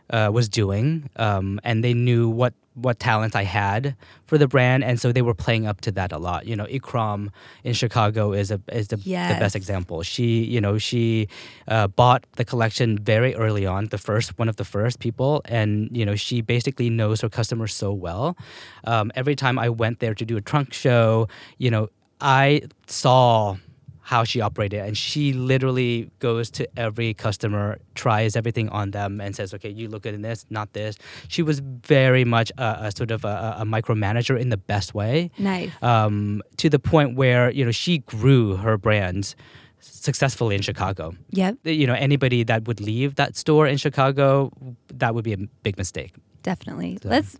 uh, 0.10 0.30
was 0.34 0.50
doing, 0.50 1.10
um, 1.16 1.60
and 1.64 1.84
they 1.84 1.94
knew 1.94 2.30
what 2.30 2.54
what 2.76 3.00
talents 3.00 3.36
I 3.36 3.44
had 3.44 3.96
for 4.26 4.38
the 4.38 4.48
brand, 4.48 4.84
and 4.84 5.00
so 5.00 5.12
they 5.12 5.22
were 5.22 5.34
playing 5.34 5.68
up 5.68 5.82
to 5.82 5.92
that 5.92 6.12
a 6.12 6.18
lot. 6.18 6.48
You 6.48 6.56
know, 6.56 6.66
Ikram 6.66 7.30
in 7.64 7.74
Chicago 7.74 8.32
is 8.32 8.52
a 8.52 8.62
is 8.72 8.88
the, 8.88 9.00
the 9.34 9.40
best 9.40 9.56
example. 9.56 10.02
She, 10.04 10.44
you 10.44 10.62
know, 10.62 10.78
she 10.78 11.28
uh, 11.68 11.88
bought 11.88 12.26
the 12.36 12.46
collection 12.46 12.98
very 12.98 13.36
early 13.36 13.66
on, 13.66 13.88
the 13.88 13.98
first 13.98 14.38
one 14.40 14.50
of 14.50 14.56
the 14.56 14.66
first 14.66 15.00
people, 15.00 15.42
and 15.46 15.90
you 15.96 16.06
know, 16.06 16.16
she 16.16 16.42
basically 16.42 16.90
knows 16.90 17.22
her 17.22 17.30
customers 17.30 17.74
so 17.74 17.92
well. 17.92 18.38
Um, 18.86 19.12
every 19.16 19.36
time 19.36 19.60
I 19.60 19.70
went 19.70 20.00
there 20.00 20.14
to 20.14 20.26
do 20.26 20.38
a 20.38 20.42
trunk 20.42 20.74
show, 20.74 21.28
you 21.58 21.70
know, 21.70 21.90
I 22.22 22.62
saw 22.88 23.58
how 24.12 24.24
she 24.32 24.40
operated 24.42 24.80
and 24.88 24.98
she 24.98 25.34
literally 25.34 26.10
goes 26.28 26.50
to 26.50 26.64
every 26.86 27.14
customer 27.26 27.78
tries 27.94 28.36
everything 28.36 28.68
on 28.80 28.90
them 28.98 29.22
and 29.24 29.36
says 29.36 29.54
okay 29.54 29.70
you 29.80 29.88
look 29.88 30.02
good 30.06 30.16
in 30.20 30.24
this 30.30 30.40
not 30.50 30.68
this 30.74 30.94
she 31.28 31.42
was 31.50 31.58
very 31.98 32.26
much 32.36 32.50
a, 32.58 32.70
a 32.88 32.92
sort 33.00 33.12
of 33.12 33.24
a, 33.24 33.36
a 33.60 33.66
micromanager 33.76 34.36
in 34.44 34.50
the 34.50 34.58
best 34.74 34.90
way 34.96 35.30
Nice. 35.38 35.70
um, 35.84 36.42
to 36.58 36.68
the 36.76 36.80
point 36.80 37.10
where 37.22 37.52
you 37.58 37.64
know 37.66 37.72
she 37.86 38.00
grew 38.00 38.56
her 38.66 38.78
brands 38.86 39.36
successfully 39.82 40.56
in 40.56 40.62
Chicago. 40.62 41.14
Yep, 41.32 41.58
You 41.64 41.88
know, 41.88 41.94
anybody 41.94 42.44
that 42.44 42.68
would 42.68 42.82
leave 42.82 43.16
that 43.16 43.36
store 43.38 43.66
in 43.66 43.78
Chicago, 43.78 44.52
that 44.94 45.16
would 45.16 45.24
be 45.24 45.34
a 45.34 45.38
big 45.64 45.78
mistake. 45.78 46.14
definitely. 46.44 46.98
So- 47.02 47.10
Let's 47.10 47.38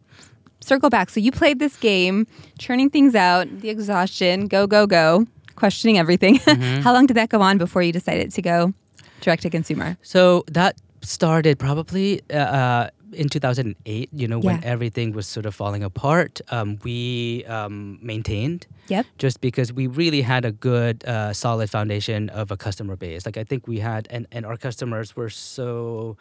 circle 0.62 0.90
back. 0.90 1.10
So, 1.10 1.20
you 1.20 1.32
played 1.32 1.60
this 1.60 1.76
game, 1.78 2.28
churning 2.58 2.90
things 2.90 3.14
out, 3.16 3.46
the 3.62 3.70
exhaustion, 3.70 4.48
go, 4.48 4.68
go, 4.68 4.88
go, 4.88 5.26
questioning 5.60 5.98
everything. 6.00 6.36
How 6.86 6.94
long 6.94 7.06
did 7.06 7.16
that 7.18 7.30
go 7.30 7.42
on 7.42 7.58
before 7.58 7.82
you 7.84 7.92
decided 7.92 8.32
to 8.32 8.42
go 8.42 8.74
direct 9.22 9.42
to 9.44 9.50
consumer? 9.50 9.98
So 10.02 10.44
that 10.52 10.74
started 11.02 11.60
probably 11.60 12.22
uh, 12.32 12.38
uh, 12.38 12.90
in 13.14 13.28
2008. 13.30 14.10
You 14.14 14.28
know, 14.28 14.40
when 14.40 14.64
everything 14.64 15.14
was 15.14 15.28
sort 15.28 15.46
of 15.46 15.54
falling 15.56 15.84
apart. 15.84 16.42
Um, 16.52 16.78
we 16.84 17.44
um, 17.46 18.00
maintained 18.02 18.66
Yep. 18.90 19.06
just 19.20 19.40
because 19.42 19.72
we 19.72 19.86
really 19.88 20.22
had 20.22 20.46
a 20.46 20.52
good, 20.52 21.04
uh, 21.06 21.32
solid 21.34 21.70
foundation 21.70 22.30
of 22.30 22.50
a 22.52 22.58
customer 22.58 22.96
base. 22.96 23.26
Like 23.26 23.38
I 23.38 23.44
think 23.44 23.68
we 23.68 23.80
had, 23.80 24.08
and 24.10 24.26
and 24.32 24.46
our 24.46 24.58
customers 24.58 25.16
were 25.16 25.30
so. 25.30 26.18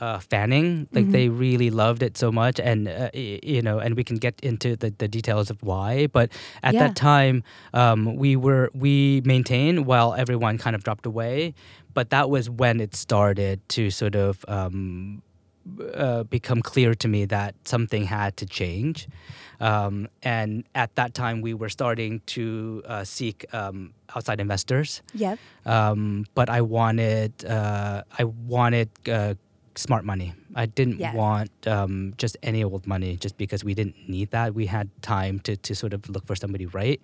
Uh, 0.00 0.20
fanning 0.30 0.86
like 0.94 1.06
Mm-hmm. 1.06 1.10
they 1.16 1.26
really 1.28 1.70
loved 1.70 2.02
it 2.06 2.16
so 2.16 2.30
much 2.30 2.60
and 2.70 2.86
uh, 2.86 3.10
you 3.12 3.60
know 3.66 3.78
and 3.84 3.96
we 3.98 4.04
can 4.04 4.16
get 4.26 4.34
into 4.50 4.76
the, 4.82 4.90
the 5.02 5.08
details 5.08 5.50
of 5.50 5.58
why 5.68 6.06
but 6.18 6.30
at 6.62 6.74
Yeah. 6.74 6.86
that 6.86 6.94
time 6.94 7.42
um, 7.74 8.14
we 8.24 8.36
were 8.36 8.70
we 8.84 8.94
maintained 9.24 9.78
while 9.90 10.10
everyone 10.14 10.54
kind 10.64 10.76
of 10.76 10.82
dropped 10.86 11.06
away 11.06 11.52
but 11.94 12.10
that 12.10 12.26
was 12.30 12.44
when 12.48 12.78
it 12.80 12.94
started 12.94 13.56
to 13.76 13.90
sort 13.90 14.14
of 14.14 14.44
um, 14.46 15.20
uh, 15.94 16.22
become 16.30 16.60
clear 16.62 16.94
to 16.94 17.08
me 17.08 17.26
that 17.26 17.54
something 17.64 18.04
had 18.06 18.36
to 18.36 18.46
change. 18.46 19.08
Um, 19.60 20.08
and 20.22 20.64
at 20.74 20.90
that 20.94 21.12
time, 21.12 21.42
we 21.42 21.52
were 21.52 21.68
starting 21.68 22.20
to 22.36 22.82
uh, 22.86 23.04
seek 23.04 23.44
um, 23.52 23.92
outside 24.14 24.40
investors. 24.40 25.02
Yep. 25.14 25.38
Um, 25.66 26.24
but 26.34 26.48
I 26.48 26.60
wanted, 26.62 27.32
uh, 27.44 28.02
I 28.18 28.24
wanted 28.24 28.88
uh, 29.10 29.34
smart 29.78 30.04
money. 30.04 30.32
I 30.54 30.66
didn't 30.66 30.98
Yes. 30.98 31.14
want 31.14 31.50
um, 31.66 32.14
just 32.18 32.36
any 32.42 32.62
old 32.64 32.86
money, 32.86 33.16
just 33.16 33.36
because 33.38 33.62
we 33.64 33.74
didn't 33.74 33.96
need 34.08 34.30
that. 34.32 34.54
We 34.54 34.66
had 34.66 34.88
time 35.02 35.38
to 35.40 35.56
to 35.56 35.74
sort 35.74 35.92
of 35.94 36.08
look 36.08 36.26
for 36.26 36.36
somebody 36.36 36.66
right. 36.66 37.00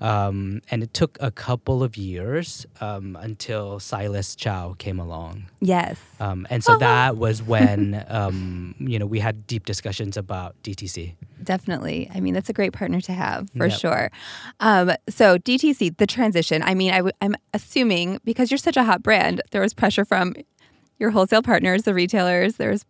Um, 0.00 0.62
and 0.70 0.82
it 0.82 0.92
took 0.94 1.16
a 1.20 1.30
couple 1.30 1.84
of 1.84 1.96
years 1.96 2.66
um, 2.80 3.16
until 3.20 3.78
Silas 3.78 4.34
Chou 4.34 4.74
came 4.78 4.98
along. 4.98 5.44
Yes. 5.60 5.96
Um, 6.18 6.44
and 6.50 6.64
so 6.64 6.76
that 6.88 7.16
was 7.16 7.40
when 7.40 8.04
um, 8.08 8.74
you 8.80 8.98
know 8.98 9.06
we 9.06 9.20
had 9.20 9.46
deep 9.46 9.64
discussions 9.64 10.16
about 10.16 10.56
DTC. 10.64 11.14
Definitely. 11.42 12.08
I 12.14 12.20
mean, 12.20 12.34
that's 12.34 12.48
a 12.48 12.52
great 12.52 12.72
partner 12.72 13.00
to 13.00 13.12
have 13.12 13.48
for 13.56 13.66
Yep. 13.66 13.78
sure. 13.78 14.10
Um, 14.60 14.92
so, 15.08 15.38
DTC, 15.38 15.96
the 15.96 16.06
transition. 16.06 16.62
I 16.62 16.74
mean, 16.74 16.92
I 16.92 16.98
w- 16.98 17.12
I'm 17.20 17.34
assuming 17.52 18.20
because 18.24 18.50
you're 18.50 18.58
such 18.58 18.76
a 18.76 18.84
hot 18.84 19.02
brand, 19.02 19.42
there 19.50 19.60
was 19.60 19.74
pressure 19.74 20.04
from 20.04 20.34
your 21.02 21.10
wholesale 21.10 21.42
partners, 21.42 21.82
the 21.82 21.92
retailers. 21.92 22.56
There's 22.56 22.86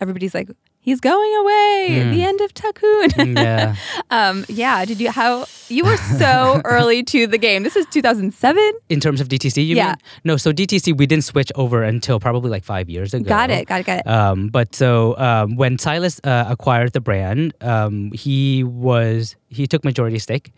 everybody's 0.00 0.32
like, 0.32 0.48
he's 0.80 1.00
going 1.00 1.36
away. 1.40 2.08
The 2.14 2.22
end 2.22 2.40
of 2.40 2.54
Thakoon. 2.54 3.34
Yeah, 3.36 3.74
um, 4.10 4.46
yeah. 4.48 4.84
Did 4.86 5.00
you 5.00 5.10
how 5.10 5.44
you 5.68 5.84
were 5.84 5.96
so 5.96 6.62
early 6.64 7.02
to 7.02 7.26
the 7.26 7.36
game? 7.36 7.64
This 7.64 7.76
is 7.76 7.84
2007. 7.90 8.72
in 8.88 9.00
terms 9.00 9.20
of 9.20 9.28
DTC, 9.28 9.66
you 9.66 9.76
Yeah. 9.76 9.88
mean? 9.88 9.94
No, 10.24 10.36
so 10.38 10.52
DTC 10.52 10.96
we 10.96 11.06
didn't 11.06 11.24
switch 11.24 11.50
over 11.56 11.82
until 11.82 12.20
probably 12.20 12.48
like 12.48 12.64
five 12.64 12.88
years 12.88 13.12
ago. 13.12 13.24
Got 13.28 13.50
it. 13.50 13.66
Got 13.66 13.80
it. 13.80 13.86
Got 13.86 13.98
it. 13.98 14.06
Um, 14.06 14.48
but 14.48 14.74
so 14.74 15.18
um, 15.18 15.56
when 15.56 15.78
Silas 15.78 16.20
uh, 16.24 16.46
acquired 16.48 16.92
the 16.92 17.00
brand, 17.00 17.52
um, 17.60 18.12
he 18.12 18.62
was 18.64 19.36
he 19.48 19.66
took 19.66 19.84
majority 19.84 20.18
stake, 20.18 20.52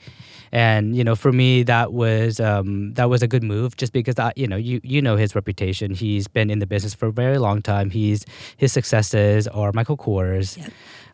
and 0.52 0.97
you 0.97 1.04
know 1.04 1.14
for 1.14 1.32
me 1.32 1.62
that 1.64 1.92
was 1.92 2.40
um, 2.40 2.94
that 2.94 3.09
was 3.09 3.23
a 3.23 3.28
good 3.28 3.42
move 3.42 3.76
just 3.76 3.92
because 3.92 4.18
I, 4.18 4.32
you 4.37 4.47
know 4.47 4.56
you 4.56 4.80
you 4.82 5.00
know 5.00 5.16
his 5.16 5.35
reputation. 5.35 5.94
He's 5.94 6.28
been 6.28 6.50
in 6.50 6.59
the 6.59 6.66
business 6.66 6.94
for 6.94 7.06
a 7.06 7.12
very 7.12 7.38
long 7.38 7.62
time. 7.62 7.90
He's 7.90 8.25
his 8.56 8.73
successes 8.73 9.49
are 9.49 9.73
Michael 9.73 9.97
Kors, 9.97 10.59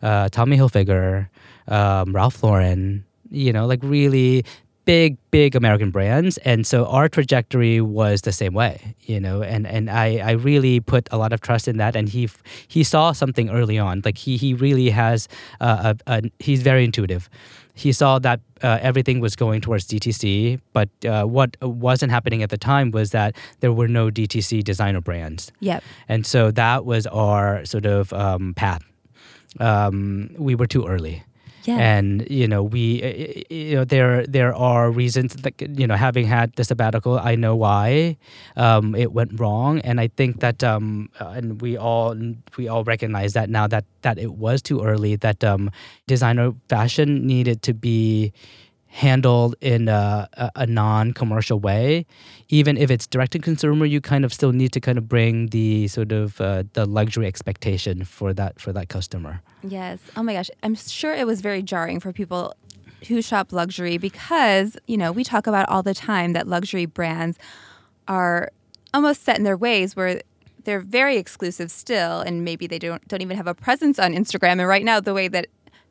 uh, 0.02 0.28
Tommy 0.30 0.56
Hilfiger, 0.56 1.28
um, 1.68 2.14
Ralph 2.14 2.42
Lauren. 2.42 3.04
You 3.28 3.52
know, 3.52 3.66
like 3.66 3.80
really 3.82 4.44
big 4.86 5.18
big 5.32 5.56
american 5.56 5.90
brands 5.90 6.38
and 6.38 6.64
so 6.64 6.86
our 6.86 7.08
trajectory 7.08 7.80
was 7.80 8.22
the 8.22 8.30
same 8.30 8.54
way 8.54 8.94
you 9.02 9.18
know 9.18 9.42
and 9.42 9.66
and 9.66 9.90
i 9.90 10.18
i 10.18 10.30
really 10.30 10.78
put 10.78 11.08
a 11.10 11.18
lot 11.18 11.32
of 11.32 11.40
trust 11.40 11.66
in 11.66 11.76
that 11.76 11.96
and 11.96 12.08
he 12.08 12.30
he 12.68 12.84
saw 12.84 13.10
something 13.10 13.50
early 13.50 13.78
on 13.78 14.00
like 14.04 14.16
he 14.16 14.36
he 14.36 14.54
really 14.54 14.88
has 14.88 15.26
uh, 15.60 15.92
a, 16.06 16.18
a 16.18 16.22
he's 16.38 16.62
very 16.62 16.84
intuitive 16.84 17.28
he 17.76 17.92
saw 17.92 18.18
that 18.18 18.40
uh, 18.62 18.78
everything 18.80 19.20
was 19.20 19.36
going 19.36 19.60
towards 19.60 19.86
DTC, 19.86 20.58
but 20.72 20.88
uh, 21.04 21.24
what 21.24 21.56
wasn't 21.60 22.10
happening 22.10 22.42
at 22.42 22.48
the 22.48 22.56
time 22.56 22.90
was 22.90 23.10
that 23.10 23.36
there 23.60 23.72
were 23.72 23.86
no 23.86 24.10
DTC 24.10 24.64
designer 24.64 25.02
brands. 25.02 25.52
Yep. 25.60 25.84
And 26.08 26.26
so 26.26 26.50
that 26.52 26.86
was 26.86 27.06
our 27.08 27.66
sort 27.66 27.84
of 27.84 28.14
um, 28.14 28.54
path. 28.54 28.82
Um, 29.60 30.34
we 30.38 30.54
were 30.54 30.66
too 30.66 30.86
early. 30.86 31.22
Yes. 31.66 31.80
And 31.80 32.26
you 32.30 32.46
know 32.46 32.62
we, 32.62 33.02
uh, 33.02 33.08
uh, 33.08 33.42
you 33.50 33.74
know 33.76 33.84
there 33.84 34.24
there 34.26 34.54
are 34.54 34.88
reasons 34.90 35.34
that 35.42 35.60
you 35.60 35.86
know 35.86 35.96
having 35.96 36.24
had 36.24 36.52
the 36.54 36.62
sabbatical, 36.62 37.18
I 37.18 37.34
know 37.34 37.56
why 37.56 38.16
um, 38.56 38.94
it 38.94 39.12
went 39.12 39.40
wrong, 39.40 39.80
and 39.80 39.98
I 40.00 40.06
think 40.08 40.38
that 40.40 40.62
um, 40.62 41.10
uh, 41.18 41.34
and 41.34 41.60
we 41.60 41.76
all 41.76 42.14
we 42.56 42.68
all 42.68 42.84
recognize 42.84 43.32
that 43.32 43.50
now 43.50 43.66
that 43.66 43.84
that 44.02 44.16
it 44.18 44.34
was 44.34 44.62
too 44.62 44.82
early. 44.82 45.16
That 45.16 45.42
um, 45.42 45.70
designer 46.06 46.52
fashion 46.68 47.26
needed 47.26 47.62
to 47.62 47.74
be 47.74 48.32
handled 49.04 49.54
in 49.60 49.88
a, 49.88 50.28
a, 50.54 50.66
non-commercial 50.66 51.58
way 51.60 52.06
even 52.48 52.78
if 52.78 52.90
it's 52.90 53.06
direct 53.06 53.32
to 53.32 53.38
consumer 53.38 53.84
you 53.84 54.00
kind 54.00 54.24
of 54.24 54.32
still 54.32 54.52
need 54.52 54.72
to 54.72 54.80
kind 54.80 54.96
of 54.96 55.04
bring 55.06 55.48
the 55.48 55.86
sort 55.88 56.12
of 56.12 56.40
uh, 56.40 56.64
the 56.72 56.86
luxury 56.86 57.26
expectation 57.26 58.04
for 58.04 58.32
that 58.32 58.58
for 58.58 58.72
that 58.72 58.88
customer 58.88 59.42
Yes. 59.70 59.98
Oh 60.16 60.22
my 60.22 60.34
gosh. 60.34 60.50
I'm 60.62 60.74
sure 60.74 61.14
it 61.14 61.26
was 61.26 61.40
very 61.40 61.62
jarring 61.62 62.00
for 62.00 62.12
people 62.12 62.54
who 63.08 63.20
shop 63.22 63.52
luxury 63.52 63.98
because, 63.98 64.76
you 64.86 64.96
know, 64.96 65.12
we 65.12 65.24
talk 65.24 65.46
about 65.46 65.68
all 65.68 65.82
the 65.82 65.94
time 65.94 66.32
that 66.32 66.46
luxury 66.46 66.86
brands 66.86 67.38
are 68.08 68.50
almost 68.94 69.24
set 69.24 69.36
in 69.36 69.44
their 69.44 69.56
ways 69.56 69.96
where 69.96 70.22
they're 70.64 70.80
very 70.80 71.16
exclusive 71.16 71.70
still 71.70 72.20
and 72.20 72.44
maybe 72.44 72.66
they 72.66 72.78
don't 72.78 73.06
don't 73.06 73.22
even 73.22 73.36
have 73.36 73.46
a 73.46 73.54
presence 73.54 73.98
on 73.98 74.14
Instagram 74.14 74.52
and 74.52 74.66
right 74.66 74.84
now 74.84 74.98
the 74.98 75.14
way 75.14 75.28
that 75.28 75.46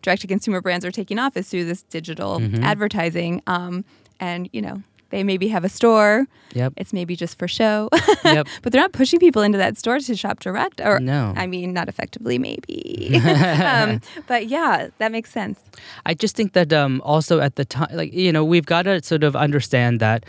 direct 0.06 0.22
to 0.22 0.28
consumer 0.28 0.62
brands 0.62 0.86
are 0.86 0.92
taking 0.92 1.20
off 1.20 1.36
is 1.36 1.50
through 1.50 1.66
this 1.66 1.84
digital 1.84 2.42
advertising 2.64 3.42
um, 3.48 3.84
and, 4.20 4.50
you 4.54 4.62
know, 4.62 4.82
they 5.10 5.24
maybe 5.24 5.48
have 5.50 5.64
a 5.64 5.70
store. 5.70 6.26
Yep. 6.54 6.74
It's 6.78 6.92
maybe 6.92 7.16
just 7.16 7.38
for 7.38 7.48
show. 7.48 7.90
Yep. 8.26 8.48
but 8.64 8.72
they're 8.72 8.82
not 8.82 8.92
pushing 8.92 9.20
people 9.20 9.44
into 9.44 9.58
that 9.60 9.78
store 9.78 10.00
to 10.00 10.16
shop 10.16 10.40
direct 10.40 10.82
or 10.82 11.00
No. 11.00 11.34
I 11.36 11.46
mean 11.48 11.74
not 11.74 11.88
effectively 11.88 12.40
maybe. 12.40 13.22
um, 13.24 14.02
but 14.28 14.48
yeah, 14.48 14.90
that 14.98 15.12
makes 15.12 15.32
sense. 15.32 15.60
I 16.06 16.16
just 16.16 16.36
think 16.36 16.54
that 16.54 16.74
um, 16.74 17.02
also 17.06 17.40
at 17.40 17.56
the 17.56 17.66
time, 17.66 17.90
like 17.94 18.14
you 18.14 18.32
know, 18.32 18.44
we've 18.44 18.66
got 18.66 18.84
to 18.84 19.02
sort 19.04 19.24
of 19.24 19.36
understand 19.36 20.00
that 20.00 20.26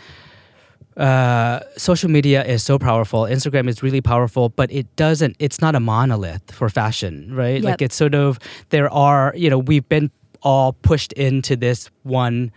uh, 0.97 1.59
social 1.77 2.09
media 2.09 2.43
is 2.43 2.63
so 2.63 2.79
powerful. 2.79 3.23
Instagram 3.23 3.69
is 3.69 3.83
really 3.83 4.01
powerful, 4.01 4.49
but 4.49 4.71
it 4.71 4.93
doesn't. 4.95 5.35
It's 5.39 5.61
not 5.61 5.75
a 5.75 5.79
monolith 5.79 6.51
for 6.51 6.69
fashion, 6.69 7.33
right? 7.35 7.61
Like 7.61 7.81
it's 7.81 7.95
sort 7.95 8.15
of 8.15 8.39
there 8.69 8.91
are 8.91 9.33
you 9.35 9.49
know 9.49 9.59
we've 9.59 9.87
been 9.87 10.09
all 10.41 10.73
pushed 10.73 11.13
into 11.13 11.55
this 11.55 11.89
one 12.03 12.51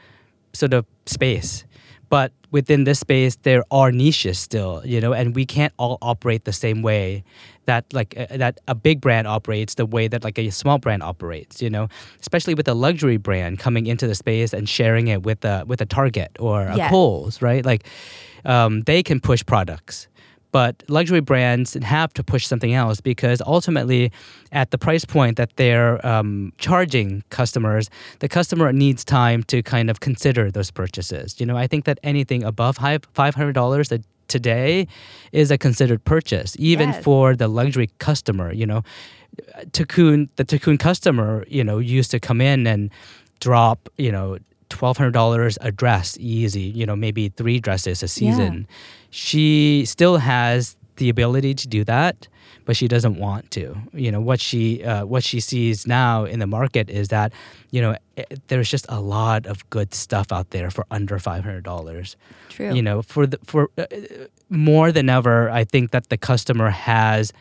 sort 0.52 0.72
of 0.72 0.86
space. 1.06 1.64
But 2.08 2.32
within 2.50 2.82
this 2.84 2.98
space, 2.98 3.36
there 3.36 3.62
are 3.70 3.92
niches 3.92 4.36
still, 4.36 4.82
you 4.84 5.00
know, 5.00 5.12
and 5.12 5.36
we 5.36 5.46
can't 5.46 5.72
all 5.78 5.96
operate 6.02 6.44
the 6.44 6.52
same 6.52 6.82
way 6.82 7.22
that 7.66 7.84
like 7.92 8.14
uh, 8.18 8.36
that 8.36 8.58
a 8.66 8.74
big 8.74 9.00
brand 9.00 9.28
operates 9.28 9.76
the 9.76 9.86
way 9.86 10.08
that 10.08 10.24
like 10.24 10.36
a 10.36 10.50
small 10.50 10.78
brand 10.78 11.04
operates, 11.04 11.62
you 11.62 11.70
know, 11.70 11.86
especially 12.20 12.54
with 12.54 12.66
a 12.66 12.74
luxury 12.74 13.16
brand 13.16 13.60
coming 13.60 13.86
into 13.86 14.08
the 14.08 14.16
space 14.16 14.52
and 14.52 14.68
sharing 14.68 15.06
it 15.06 15.22
with 15.22 15.44
a 15.44 15.62
with 15.68 15.80
a 15.80 15.86
Target 15.86 16.30
or 16.40 16.62
a 16.62 16.76
Yes. 16.76 16.90
Kohl's, 16.90 17.40
right? 17.40 17.64
Like 17.64 17.84
um, 18.44 18.82
they 18.82 19.02
can 19.02 19.20
push 19.20 19.44
products. 19.44 20.08
But 20.52 20.82
luxury 20.88 21.20
brands 21.20 21.74
have 21.74 22.12
to 22.14 22.24
push 22.24 22.44
something 22.44 22.74
else 22.74 23.00
because 23.00 23.40
ultimately, 23.46 24.10
at 24.50 24.72
the 24.72 24.78
price 24.78 25.04
point 25.04 25.36
that 25.36 25.54
they're 25.54 26.04
um, 26.04 26.52
charging 26.58 27.22
customers, 27.30 27.88
the 28.18 28.28
customer 28.28 28.72
needs 28.72 29.04
time 29.04 29.44
to 29.44 29.62
kind 29.62 29.88
of 29.88 30.00
consider 30.00 30.50
those 30.50 30.72
purchases. 30.72 31.38
You 31.38 31.46
know, 31.46 31.56
I 31.56 31.68
think 31.68 31.84
that 31.84 32.00
anything 32.02 32.42
above 32.42 32.78
five 32.78 33.34
hundred 33.36 33.52
dollars 33.52 33.92
today 34.26 34.88
is 35.30 35.52
a 35.52 35.58
considered 35.58 36.04
purchase, 36.04 36.56
even 36.58 36.88
Yes. 36.88 37.04
for 37.04 37.36
the 37.36 37.46
luxury 37.46 37.88
customer. 37.98 38.52
You 38.52 38.66
know, 38.66 38.82
Thakoon, 39.72 40.28
the 40.34 40.44
Thakoon 40.44 40.78
customer, 40.80 41.44
you 41.48 41.62
know, 41.62 41.78
used 41.78 42.10
to 42.10 42.18
come 42.18 42.40
in 42.40 42.66
and 42.66 42.90
drop, 43.38 43.88
you 43.98 44.10
know, 44.10 44.38
twelve 44.70 44.96
hundred 44.96 45.12
dollars 45.12 45.58
a 45.60 45.70
dress, 45.70 46.16
easy. 46.18 46.62
You 46.62 46.86
know, 46.86 46.96
maybe 46.96 47.28
three 47.28 47.60
dresses 47.60 48.02
a 48.02 48.08
season. 48.08 48.66
She 49.10 49.84
still 49.84 50.16
has 50.16 50.76
the 50.96 51.08
ability 51.08 51.54
to 51.54 51.68
do 51.68 51.84
that, 51.84 52.28
but 52.64 52.76
she 52.76 52.88
doesn't 52.88 53.16
want 53.16 53.50
to. 53.52 53.76
You 53.92 54.12
know, 54.12 54.20
what 54.20 54.40
she 54.40 54.82
uh, 54.84 55.04
what 55.04 55.24
she 55.24 55.40
sees 55.40 55.86
now 55.86 56.24
in 56.24 56.38
the 56.38 56.46
market 56.46 56.88
is 56.88 57.08
that, 57.08 57.32
you 57.70 57.82
know, 57.82 57.96
eh, 58.16 58.24
there's 58.48 58.70
just 58.70 58.86
a 58.88 59.00
lot 59.00 59.46
of 59.46 59.68
good 59.70 59.92
stuff 59.92 60.32
out 60.32 60.50
there 60.50 60.70
for 60.70 60.86
under 60.90 61.18
five 61.18 61.44
hundred 61.44 61.64
dollars 61.64 62.16
True. 62.48 62.74
you 62.74 62.82
know 62.82 63.02
for 63.02 63.26
the 63.26 63.38
for 63.44 63.70
uh, 63.78 63.86
more 64.48 64.92
than 64.92 65.08
ever 65.08 65.48
i 65.50 65.64
think 65.64 65.92
that 65.92 66.08
the 66.08 66.18
customer 66.18 66.70
has 66.70 67.32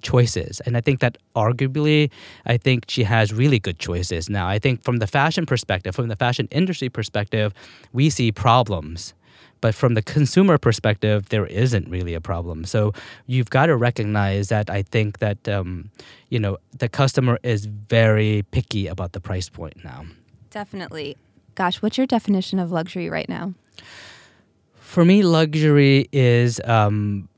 choices 0.00 0.60
and 0.60 0.76
i 0.76 0.80
think 0.80 1.00
that 1.00 1.18
arguably 1.36 2.10
i 2.46 2.56
think 2.56 2.84
she 2.88 3.04
has 3.04 3.32
really 3.32 3.58
good 3.58 3.78
choices 3.78 4.28
now 4.28 4.48
i 4.48 4.58
think 4.58 4.82
from 4.82 4.98
the 4.98 5.06
fashion 5.06 5.46
perspective 5.46 5.94
from 5.94 6.08
the 6.08 6.16
fashion 6.16 6.48
industry 6.50 6.88
perspective 6.88 7.52
we 7.92 8.10
see 8.10 8.32
problems 8.32 9.14
But 9.60 9.74
from 9.74 9.94
the 9.94 10.02
consumer 10.02 10.58
perspective, 10.58 11.28
there 11.28 11.46
isn't 11.46 11.88
really 11.88 12.14
a 12.14 12.20
problem. 12.20 12.64
So 12.64 12.92
you've 13.26 13.50
got 13.50 13.66
to 13.66 13.76
recognize 13.76 14.48
that 14.48 14.70
I 14.70 14.82
think 14.82 15.18
that 15.18 15.48
um, 15.48 15.90
you 16.30 16.38
know 16.38 16.58
the 16.78 16.88
customer 16.88 17.38
is 17.42 17.66
very 17.66 18.42
picky 18.50 18.86
about 18.88 19.12
the 19.12 19.20
price 19.20 19.48
point 19.48 19.84
now. 19.84 20.04
Definitely. 20.50 21.16
Gosh, 21.54 21.82
what's 21.82 21.98
your 21.98 22.06
definition 22.06 22.58
of 22.58 22.72
luxury 22.72 23.10
right 23.10 23.28
now? 23.28 23.54
For 24.80 25.04
me, 25.04 25.22
luxury 25.22 26.08
is 26.12 26.60
um, 26.64 27.28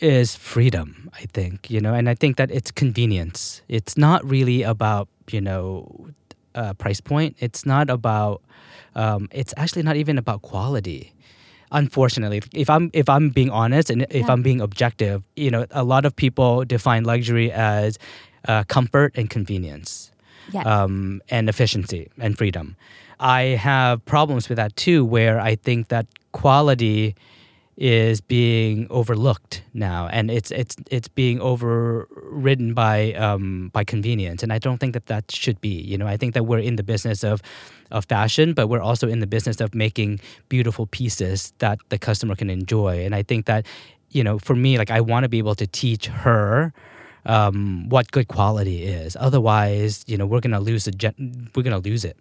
is 0.00 0.36
freedom. 0.36 1.10
I 1.14 1.26
think 1.32 1.70
you 1.70 1.80
know, 1.80 1.94
and 1.94 2.08
I 2.08 2.14
think 2.14 2.36
that 2.36 2.50
it's 2.50 2.70
convenience. 2.70 3.62
It's 3.68 3.96
not 3.96 4.24
really 4.24 4.62
about 4.62 5.08
you 5.30 5.40
know 5.40 6.08
uh, 6.54 6.74
price 6.74 7.00
point. 7.00 7.36
It's 7.40 7.64
not 7.66 7.90
about. 7.90 8.42
Um, 8.94 9.28
it's 9.30 9.54
actually 9.56 9.82
not 9.82 9.96
even 9.96 10.18
about 10.18 10.42
quality. 10.42 11.12
Unfortunately, 11.70 12.40
if 12.54 12.70
I'm 12.70 12.90
if 12.92 13.08
I'm 13.08 13.28
being 13.30 13.50
honest 13.50 13.90
and 13.90 14.02
if 14.10 14.26
Yeah. 14.26 14.32
I'm 14.32 14.42
being 14.42 14.60
objective, 14.60 15.22
you 15.36 15.50
know, 15.50 15.66
a 15.70 15.84
lot 15.84 16.04
of 16.06 16.16
people 16.16 16.64
define 16.64 17.04
luxury 17.04 17.52
as 17.52 17.98
uh, 18.48 18.64
comfort 18.64 19.12
and 19.16 19.28
convenience 19.28 20.10
Yes. 20.50 20.64
um, 20.66 21.20
and 21.28 21.48
efficiency 21.48 22.08
and 22.18 22.38
freedom. 22.38 22.74
I 23.20 23.58
have 23.60 24.02
problems 24.06 24.48
with 24.48 24.56
that 24.56 24.74
too, 24.76 25.04
where 25.04 25.38
I 25.38 25.56
think 25.56 25.88
that 25.88 26.06
quality 26.32 27.14
is 27.78 28.20
being 28.20 28.88
overlooked 28.90 29.62
now, 29.72 30.08
and 30.08 30.32
it's 30.32 30.50
it's 30.50 30.74
it's 30.90 31.06
being 31.06 31.40
overridden 31.40 32.74
by 32.74 33.12
um, 33.12 33.70
by 33.72 33.84
convenience, 33.84 34.42
and 34.42 34.52
I 34.52 34.58
don't 34.58 34.78
think 34.78 34.94
that 34.94 35.06
that 35.06 35.30
should 35.30 35.60
be. 35.60 35.80
You 35.80 35.96
know, 35.96 36.06
I 36.06 36.16
think 36.16 36.34
that 36.34 36.44
we're 36.44 36.58
in 36.58 36.74
the 36.74 36.82
business 36.82 37.22
of 37.22 37.40
of 37.92 38.04
fashion, 38.06 38.52
but 38.52 38.66
we're 38.66 38.82
also 38.82 39.08
in 39.08 39.20
the 39.20 39.28
business 39.28 39.60
of 39.60 39.76
making 39.76 40.18
beautiful 40.48 40.86
pieces 40.86 41.52
that 41.58 41.78
the 41.88 41.98
customer 41.98 42.34
can 42.34 42.50
enjoy, 42.50 43.04
and 43.04 43.14
I 43.14 43.22
think 43.22 43.46
that 43.46 43.64
you 44.10 44.24
know, 44.24 44.38
for 44.38 44.56
me, 44.56 44.76
like 44.76 44.90
I 44.90 45.00
want 45.00 45.24
to 45.24 45.28
be 45.28 45.38
able 45.38 45.54
to 45.54 45.66
teach 45.66 46.06
her 46.06 46.72
um, 47.28 47.88
what 47.88 48.10
good 48.10 48.26
quality 48.26 48.84
is. 48.84 49.16
Otherwise, 49.20 50.02
you 50.08 50.16
know, 50.16 50.26
we're 50.26 50.40
gonna 50.40 50.60
lose 50.60 50.86
the 50.86 50.90
gen- 50.90 51.50
we're 51.54 51.62
gonna 51.62 51.78
lose 51.78 52.04
it. 52.04 52.16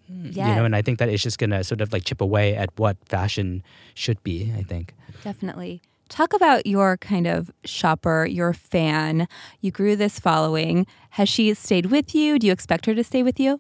You 0.49 0.55
know, 0.55 0.65
and 0.65 0.75
I 0.75 0.81
think 0.81 0.99
that 0.99 1.09
it's 1.09 1.23
just 1.23 1.39
gonna 1.39 1.63
sort 1.63 1.81
of 1.81 1.91
like 1.91 2.03
chip 2.03 2.21
away 2.21 2.55
at 2.55 2.69
what 2.77 2.97
fashion 3.05 3.63
should 3.95 4.21
be. 4.23 4.53
I 4.55 4.63
think. 4.63 4.93
Definitely. 5.23 5.81
Talk 6.09 6.33
about 6.33 6.65
your 6.65 6.97
kind 6.97 7.27
of 7.27 7.51
shopper, 7.65 8.25
your 8.25 8.53
fan. 8.53 9.27
You 9.59 9.71
grew 9.71 9.95
this 9.95 10.19
following. 10.19 10.85
Has 11.11 11.27
she 11.27 11.53
stayed 11.53 11.87
with 11.87 12.13
you? 12.15 12.39
Do 12.39 12.47
you 12.47 12.53
expect 12.53 12.85
her 12.85 12.95
to 12.95 13.03
stay 13.03 13.23
with 13.23 13.39
you? 13.39 13.59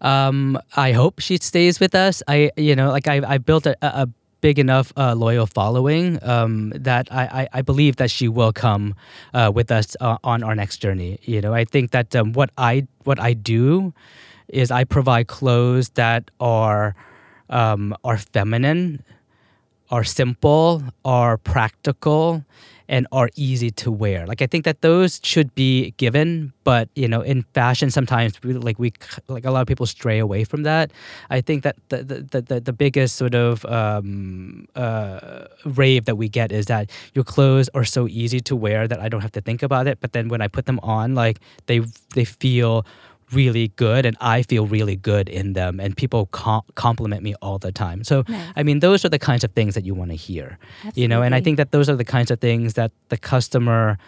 Um, 0.00 0.58
I 0.76 0.92
hope 0.92 1.18
she 1.18 1.36
stays 1.38 1.80
with 1.80 1.94
us. 1.94 2.22
I, 2.28 2.52
you 2.56 2.76
know, 2.76 2.90
like 2.90 3.08
I, 3.08 3.20
I 3.26 3.38
built 3.38 3.66
a 3.66 3.76
a 3.82 4.08
big 4.40 4.58
enough 4.58 4.92
uh, 4.96 5.14
loyal 5.14 5.46
following 5.46 6.22
um, 6.22 6.70
that 6.70 7.08
I, 7.10 7.22
I, 7.24 7.48
I 7.58 7.62
believe 7.62 7.96
that 7.96 8.10
she 8.10 8.28
will 8.28 8.52
come 8.52 8.94
uh, 9.34 9.50
with 9.54 9.70
us 9.70 9.96
uh, 10.00 10.18
on 10.24 10.42
our 10.42 10.54
next 10.54 10.78
journey. 10.78 11.18
You 11.22 11.40
know, 11.40 11.54
I 11.54 11.64
think 11.64 11.90
that 11.92 12.14
um, 12.14 12.32
what 12.32 12.50
I 12.58 12.86
what 13.04 13.18
I 13.20 13.32
do 13.34 13.92
is 14.48 14.70
I 14.70 14.84
provide 14.84 15.26
clothes 15.26 15.90
that 15.90 16.30
are 16.40 16.94
um, 17.50 17.94
are 18.04 18.18
feminine, 18.18 19.02
are 19.90 20.04
simple, 20.04 20.82
are 21.04 21.36
practical, 21.36 22.44
and 22.88 23.06
are 23.12 23.28
easy 23.36 23.70
to 23.70 23.92
wear. 23.92 24.26
Like 24.26 24.40
I 24.40 24.46
think 24.46 24.64
that 24.64 24.80
those 24.80 25.20
should 25.22 25.54
be 25.54 25.92
given, 25.98 26.52
but 26.64 26.88
you 26.94 27.06
know, 27.06 27.20
in 27.20 27.42
fashion, 27.54 27.90
sometimes 27.90 28.40
we, 28.42 28.54
like 28.54 28.78
we 28.78 28.92
like 29.28 29.44
a 29.44 29.50
lot 29.50 29.60
of 29.60 29.66
people 29.66 29.86
stray 29.86 30.18
away 30.18 30.44
from 30.44 30.62
that. 30.62 30.90
I 31.28 31.40
think 31.42 31.64
that 31.64 31.76
the 31.90 32.02
the 32.02 32.40
the, 32.40 32.60
the 32.60 32.72
biggest 32.72 33.16
sort 33.16 33.34
of 33.34 33.64
um, 33.66 34.66
uh, 34.74 35.44
rave 35.64 36.06
that 36.06 36.16
we 36.16 36.28
get 36.28 36.50
is 36.50 36.66
that 36.66 36.90
your 37.14 37.24
clothes 37.24 37.68
are 37.74 37.84
so 37.84 38.08
easy 38.08 38.40
to 38.40 38.56
wear 38.56 38.88
that 38.88 39.00
I 39.00 39.08
don't 39.08 39.20
have 39.20 39.32
to 39.32 39.42
think 39.42 39.62
about 39.62 39.86
it. 39.86 40.00
But 40.00 40.12
then 40.12 40.28
when 40.28 40.40
I 40.40 40.48
put 40.48 40.64
them 40.64 40.80
on, 40.82 41.14
like 41.14 41.40
they 41.66 41.80
they 42.14 42.24
feel 42.24 42.86
really 43.32 43.68
good 43.76 44.06
and 44.06 44.16
I 44.20 44.42
feel 44.42 44.66
really 44.66 44.96
good 44.96 45.28
in 45.28 45.52
them 45.52 45.80
and 45.80 45.96
people 45.96 46.26
com- 46.26 46.62
compliment 46.74 47.22
me 47.22 47.34
all 47.42 47.58
the 47.58 47.72
time. 47.72 48.04
So 48.04 48.24
Nice. 48.28 48.52
I 48.56 48.62
mean 48.62 48.80
those 48.80 49.04
are 49.04 49.08
the 49.08 49.18
kinds 49.18 49.44
of 49.44 49.52
things 49.52 49.74
that 49.74 49.84
you 49.84 49.94
want 49.94 50.10
to 50.10 50.16
hear. 50.16 50.58
You 50.94 51.08
know, 51.08 51.22
and 51.22 51.34
I 51.34 51.40
think 51.40 51.56
that 51.56 51.70
those 51.70 51.88
are 51.88 51.96
the 51.96 52.04
kinds 52.04 52.30
of 52.30 52.40
things 52.40 52.74
that 52.74 52.92
the 53.08 53.18
customer 53.18 53.98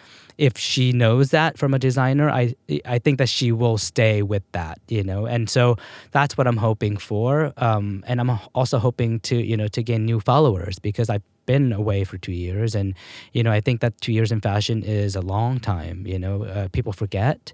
if 0.40 0.56
she 0.56 0.92
knows 0.92 1.30
that 1.32 1.58
from 1.58 1.74
a 1.74 1.78
designer, 1.78 2.30
I 2.30 2.54
I 2.86 2.98
think 2.98 3.18
that 3.18 3.28
she 3.28 3.52
will 3.52 3.76
stay 3.76 4.22
with 4.22 4.42
that, 4.52 4.78
you 4.88 5.04
know, 5.04 5.26
and 5.26 5.50
so 5.50 5.76
that's 6.12 6.38
what 6.38 6.46
I'm 6.46 6.56
hoping 6.56 6.96
for. 6.96 7.52
Um, 7.58 8.02
and 8.06 8.20
I'm 8.20 8.30
also 8.54 8.78
hoping 8.78 9.20
to, 9.20 9.36
you 9.36 9.54
know, 9.54 9.68
to 9.68 9.82
gain 9.82 10.06
new 10.06 10.18
followers 10.18 10.78
because 10.78 11.10
I've 11.10 11.22
been 11.44 11.74
away 11.74 12.04
for 12.04 12.16
two 12.16 12.32
years, 12.32 12.74
and 12.74 12.94
you 13.34 13.42
know, 13.42 13.52
I 13.52 13.60
think 13.60 13.80
that 13.82 14.00
two 14.00 14.12
years 14.12 14.32
in 14.32 14.40
fashion 14.40 14.82
is 14.82 15.14
a 15.14 15.20
long 15.20 15.60
time. 15.60 16.06
You 16.06 16.18
know, 16.18 16.44
uh, 16.44 16.68
people 16.72 16.94
forget. 16.94 17.52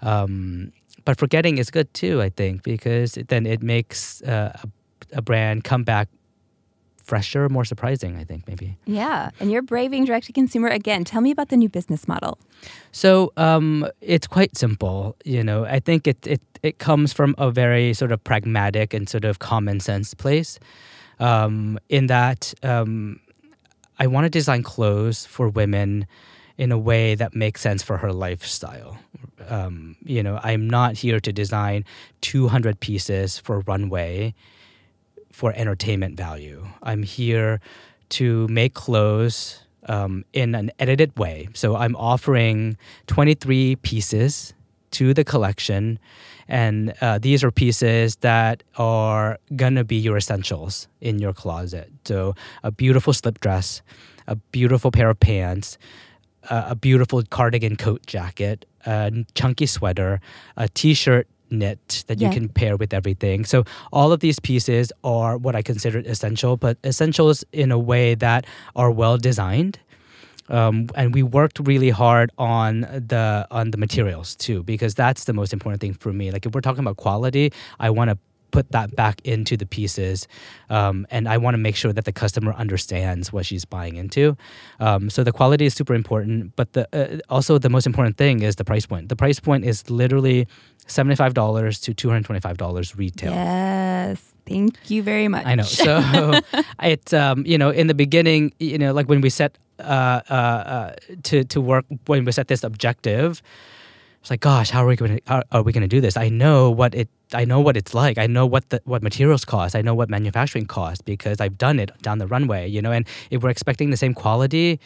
Um, 0.00 0.72
but 1.08 1.18
forgetting 1.18 1.56
is 1.56 1.70
good 1.70 1.88
too, 1.94 2.20
I 2.20 2.28
think, 2.28 2.62
because 2.62 3.12
then 3.28 3.46
it 3.46 3.62
makes 3.62 4.20
uh, 4.24 4.52
a, 4.62 5.16
a 5.16 5.22
brand 5.22 5.64
come 5.64 5.82
back 5.82 6.06
fresher, 7.02 7.48
more 7.48 7.64
surprising. 7.64 8.18
I 8.18 8.24
think 8.24 8.46
maybe. 8.46 8.76
Yeah. 8.84 9.30
And 9.40 9.50
you're 9.50 9.62
braving 9.62 10.04
direct 10.04 10.26
to 10.26 10.34
consumer 10.34 10.68
again. 10.68 11.04
Tell 11.04 11.22
me 11.22 11.30
about 11.30 11.48
the 11.48 11.56
new 11.56 11.70
business 11.70 12.06
model. 12.06 12.38
So 12.92 13.32
um, 13.38 13.88
it's 14.02 14.26
quite 14.26 14.54
simple. 14.58 15.16
You 15.24 15.42
know, 15.42 15.64
I 15.64 15.80
think 15.80 16.06
it, 16.06 16.26
it 16.26 16.42
it 16.62 16.78
comes 16.78 17.14
from 17.14 17.34
a 17.38 17.50
very 17.50 17.94
sort 17.94 18.12
of 18.12 18.22
pragmatic 18.22 18.92
and 18.92 19.08
sort 19.08 19.24
of 19.24 19.38
common 19.38 19.80
sense 19.80 20.12
place. 20.12 20.58
Um, 21.20 21.78
in 21.88 22.08
that, 22.08 22.52
um, 22.62 23.18
I 23.98 24.08
want 24.08 24.26
to 24.26 24.28
design 24.28 24.62
clothes 24.62 25.24
for 25.24 25.48
women 25.48 26.06
in 26.58 26.72
a 26.72 26.78
way 26.78 27.14
that 27.14 27.34
makes 27.34 27.60
sense 27.60 27.82
for 27.82 27.96
her 27.96 28.12
lifestyle. 28.12 28.98
Um, 29.48 29.96
you 30.04 30.22
know, 30.22 30.40
I'm 30.42 30.68
not 30.68 30.96
here 30.96 31.20
to 31.20 31.32
design 31.32 31.84
200 32.20 32.80
pieces 32.80 33.38
for 33.38 33.60
runway 33.60 34.34
for 35.32 35.52
entertainment 35.54 36.16
value. 36.16 36.66
I'm 36.82 37.04
here 37.04 37.60
to 38.10 38.48
make 38.48 38.74
clothes 38.74 39.62
um, 39.86 40.24
in 40.32 40.56
an 40.56 40.72
edited 40.80 41.16
way. 41.16 41.48
So 41.54 41.76
I'm 41.76 41.94
offering 41.94 42.76
23 43.06 43.76
pieces 43.76 44.52
to 44.90 45.14
the 45.14 45.22
collection, 45.22 45.98
and 46.48 46.94
uh, 47.00 47.18
these 47.18 47.44
are 47.44 47.50
pieces 47.50 48.16
that 48.16 48.64
are 48.76 49.38
gonna 49.54 49.84
be 49.84 49.96
your 49.96 50.16
essentials 50.16 50.88
in 51.00 51.18
your 51.18 51.32
closet. 51.32 51.92
So 52.04 52.34
a 52.64 52.72
beautiful 52.72 53.12
slip 53.12 53.38
dress, 53.40 53.82
a 54.26 54.36
beautiful 54.36 54.90
pair 54.90 55.10
of 55.10 55.20
pants, 55.20 55.78
uh, 56.50 56.66
a 56.70 56.74
beautiful 56.74 57.22
cardigan 57.30 57.76
coat 57.76 58.06
jacket, 58.06 58.64
a 58.86 59.24
chunky 59.34 59.66
sweater, 59.66 60.20
a 60.56 60.68
t-shirt 60.68 61.26
knit 61.50 62.04
that 62.08 62.20
you 62.20 62.28
can 62.30 62.48
pair 62.48 62.76
with 62.76 62.92
everything. 62.92 63.44
So 63.44 63.64
all 63.90 64.12
of 64.12 64.20
these 64.20 64.38
pieces 64.38 64.92
are 65.02 65.38
what 65.38 65.56
I 65.56 65.62
consider 65.62 66.00
essential, 66.00 66.56
but 66.56 66.76
essentials 66.84 67.44
in 67.52 67.72
a 67.72 67.78
way 67.78 68.14
that 68.16 68.46
are 68.76 68.90
well 68.90 69.16
designed. 69.16 69.78
Um, 70.50 70.88
and 70.94 71.14
we 71.14 71.22
worked 71.22 71.60
really 71.60 71.90
hard 71.90 72.30
on 72.38 72.80
the 72.80 73.46
on 73.50 73.70
the 73.70 73.76
materials 73.78 74.34
too, 74.34 74.62
because 74.62 74.94
that's 74.94 75.24
the 75.24 75.32
most 75.32 75.52
important 75.52 75.80
thing 75.80 75.94
for 75.94 76.12
me. 76.12 76.30
Like 76.30 76.46
if 76.46 76.54
we're 76.54 76.62
talking 76.62 76.80
about 76.80 76.96
quality, 76.96 77.52
I 77.78 77.90
want 77.90 78.10
to 78.10 78.18
put 78.58 78.72
that 78.72 78.96
back 78.96 79.20
into 79.24 79.56
the 79.56 79.66
pieces, 79.66 80.26
um, 80.68 81.06
and 81.10 81.28
I 81.28 81.36
want 81.38 81.54
to 81.54 81.58
make 81.58 81.76
sure 81.76 81.92
that 81.92 82.04
the 82.04 82.12
customer 82.22 82.52
understands 82.54 83.32
what 83.32 83.46
she's 83.46 83.64
buying 83.64 83.94
into. 84.02 84.36
Um, 84.80 85.10
so 85.10 85.22
the 85.22 85.32
quality 85.32 85.64
is 85.66 85.74
super 85.74 85.94
important, 85.94 86.56
but 86.56 86.72
the 86.72 86.84
uh, 86.92 87.18
also 87.28 87.58
the 87.58 87.72
most 87.76 87.86
important 87.86 88.16
thing 88.16 88.42
is 88.42 88.56
the 88.56 88.64
price 88.64 88.86
point. 88.86 89.08
The 89.08 89.20
price 89.24 89.38
point 89.38 89.64
is 89.64 89.88
literally 90.02 90.48
seventy 90.88 91.14
five 91.14 91.34
dollars 91.34 91.78
to 91.84 91.94
two 91.94 92.08
hundred 92.08 92.24
twenty 92.24 92.40
five 92.40 92.56
dollars 92.56 92.96
retail. 92.96 93.32
Yes. 93.32 94.34
Thank 94.48 94.90
you 94.90 95.02
very 95.02 95.28
much. 95.28 95.46
I 95.46 95.54
know. 95.54 95.62
So 95.62 96.40
it's 96.82 97.12
um, 97.12 97.46
you 97.46 97.58
know 97.58 97.70
in 97.70 97.86
the 97.86 97.94
beginning, 97.94 98.52
you 98.58 98.78
know, 98.78 98.92
like 98.92 99.08
when 99.08 99.20
we 99.20 99.30
set 99.30 99.52
uh, 99.78 100.20
uh, 100.28 100.34
uh, 100.34 100.92
to 101.28 101.44
to 101.44 101.60
work 101.60 101.84
when 102.06 102.24
we 102.24 102.32
set 102.32 102.48
this 102.48 102.64
objective, 102.64 103.42
it's 104.20 104.30
like, 104.30 104.40
gosh, 104.40 104.70
how 104.70 104.84
are 104.84 104.86
we 104.86 104.96
going 104.96 105.18
to 105.18 105.44
are 105.52 105.62
we 105.62 105.72
going 105.72 105.82
to 105.82 105.88
do 105.88 106.00
this? 106.00 106.16
I 106.16 106.28
know 106.28 106.70
what 106.70 106.94
it 106.94 107.08
I 107.32 107.44
know 107.44 107.60
what 107.60 107.76
it's 107.76 107.94
like. 107.94 108.18
I 108.18 108.26
know 108.26 108.46
what 108.46 108.68
the 108.70 108.80
what 108.84 109.02
materials 109.02 109.44
cost. 109.44 109.76
I 109.76 109.82
know 109.82 109.94
what 109.94 110.08
manufacturing 110.08 110.66
costs 110.66 111.02
because 111.02 111.40
I've 111.40 111.58
done 111.58 111.78
it 111.78 111.90
down 112.02 112.18
the 112.18 112.26
runway. 112.26 112.68
You 112.68 112.82
know, 112.82 112.92
and 112.92 113.06
if 113.30 113.42
we're 113.42 113.50
expecting 113.50 113.90
the 113.90 113.96
same 113.96 114.14
quality 114.14 114.80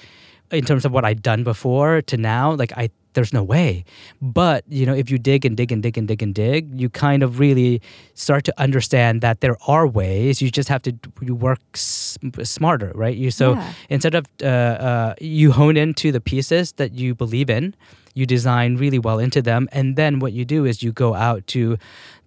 in 0.51 0.64
terms 0.64 0.85
of 0.85 0.92
what 0.92 1.05
I'd 1.05 1.23
done 1.23 1.45
before 1.45 2.03
to 2.03 2.16
now, 2.16 2.53
like 2.53 2.73
I 2.77 2.90
there's 3.14 3.33
no 3.33 3.42
way. 3.42 3.85
But 4.20 4.64
you 4.68 4.87
know, 4.87 4.94
if 4.94 5.11
you 5.11 5.18
dig 5.18 5.44
and 5.44 5.57
dig 5.57 5.72
and 5.72 5.83
dig 5.83 5.96
and 5.98 6.09
dig 6.09 6.22
and 6.22 6.35
dig, 6.35 6.81
you 6.81 6.88
kind 6.90 7.22
of 7.22 7.38
really 7.38 7.81
start 8.14 8.44
to 8.44 8.53
understand 8.59 9.20
that 9.20 9.40
there 9.40 9.57
are 9.66 9.87
ways. 9.87 10.40
You 10.42 10.51
just 10.51 10.68
have 10.68 10.83
to 10.83 10.92
you 11.20 11.35
work 11.35 11.61
s- 11.75 12.18
smarter, 12.42 12.92
right? 12.94 13.16
You 13.16 13.31
so 13.31 13.53
Yeah. 13.55 13.72
instead 13.90 14.14
of 14.14 14.25
uh, 14.42 14.46
uh, 14.46 15.14
you 15.20 15.53
hone 15.53 15.77
into 15.77 16.12
the 16.12 16.20
pieces 16.20 16.72
that 16.72 16.92
you 16.92 17.14
believe 17.14 17.51
in, 17.51 17.75
you 18.14 18.27
design 18.27 18.77
really 18.77 18.98
well 18.98 19.18
into 19.18 19.40
them, 19.42 19.68
and 19.72 19.96
then 19.96 20.18
what 20.18 20.33
you 20.33 20.44
do 20.44 20.64
is 20.64 20.83
you 20.83 20.92
go 20.92 21.14
out 21.14 21.46
to 21.48 21.77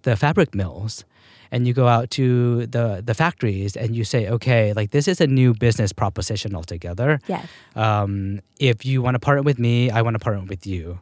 the 0.02 0.16
fabric 0.16 0.54
mills 0.54 1.04
and 1.50 1.66
you 1.66 1.74
go 1.74 1.88
out 1.88 2.10
to 2.10 2.66
the 2.66 3.02
the 3.04 3.14
factories 3.14 3.76
and 3.76 3.94
you 3.96 4.04
say, 4.04 4.28
okay, 4.28 4.72
like 4.72 4.90
this 4.90 5.08
is 5.08 5.20
a 5.20 5.26
new 5.26 5.54
business 5.54 5.92
proposition 5.92 6.54
altogether. 6.54 7.20
Yes. 7.26 7.46
Um, 7.74 8.40
if 8.58 8.84
you 8.84 9.02
want 9.02 9.14
to 9.14 9.18
partner 9.18 9.42
with 9.42 9.58
me, 9.58 9.90
I 9.90 10.02
want 10.02 10.14
to 10.14 10.20
partner 10.20 10.44
with 10.44 10.66
you. 10.66 10.98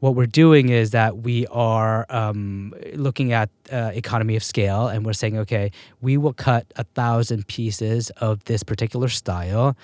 What 0.00 0.14
we're 0.14 0.26
doing 0.26 0.68
is 0.68 0.90
that 0.92 1.18
we 1.18 1.46
are 1.48 2.06
um, 2.08 2.72
looking 2.94 3.32
at 3.32 3.50
uh, 3.72 3.90
economy 3.94 4.36
of 4.36 4.44
scale, 4.44 4.86
and 4.86 5.04
we're 5.04 5.12
saying, 5.12 5.36
okay, 5.38 5.72
we 6.00 6.16
will 6.16 6.34
cut 6.34 6.66
a 6.76 6.84
thousand 6.84 7.48
pieces 7.48 8.10
of 8.18 8.44
this 8.44 8.62
particular 8.62 9.08
style 9.08 9.76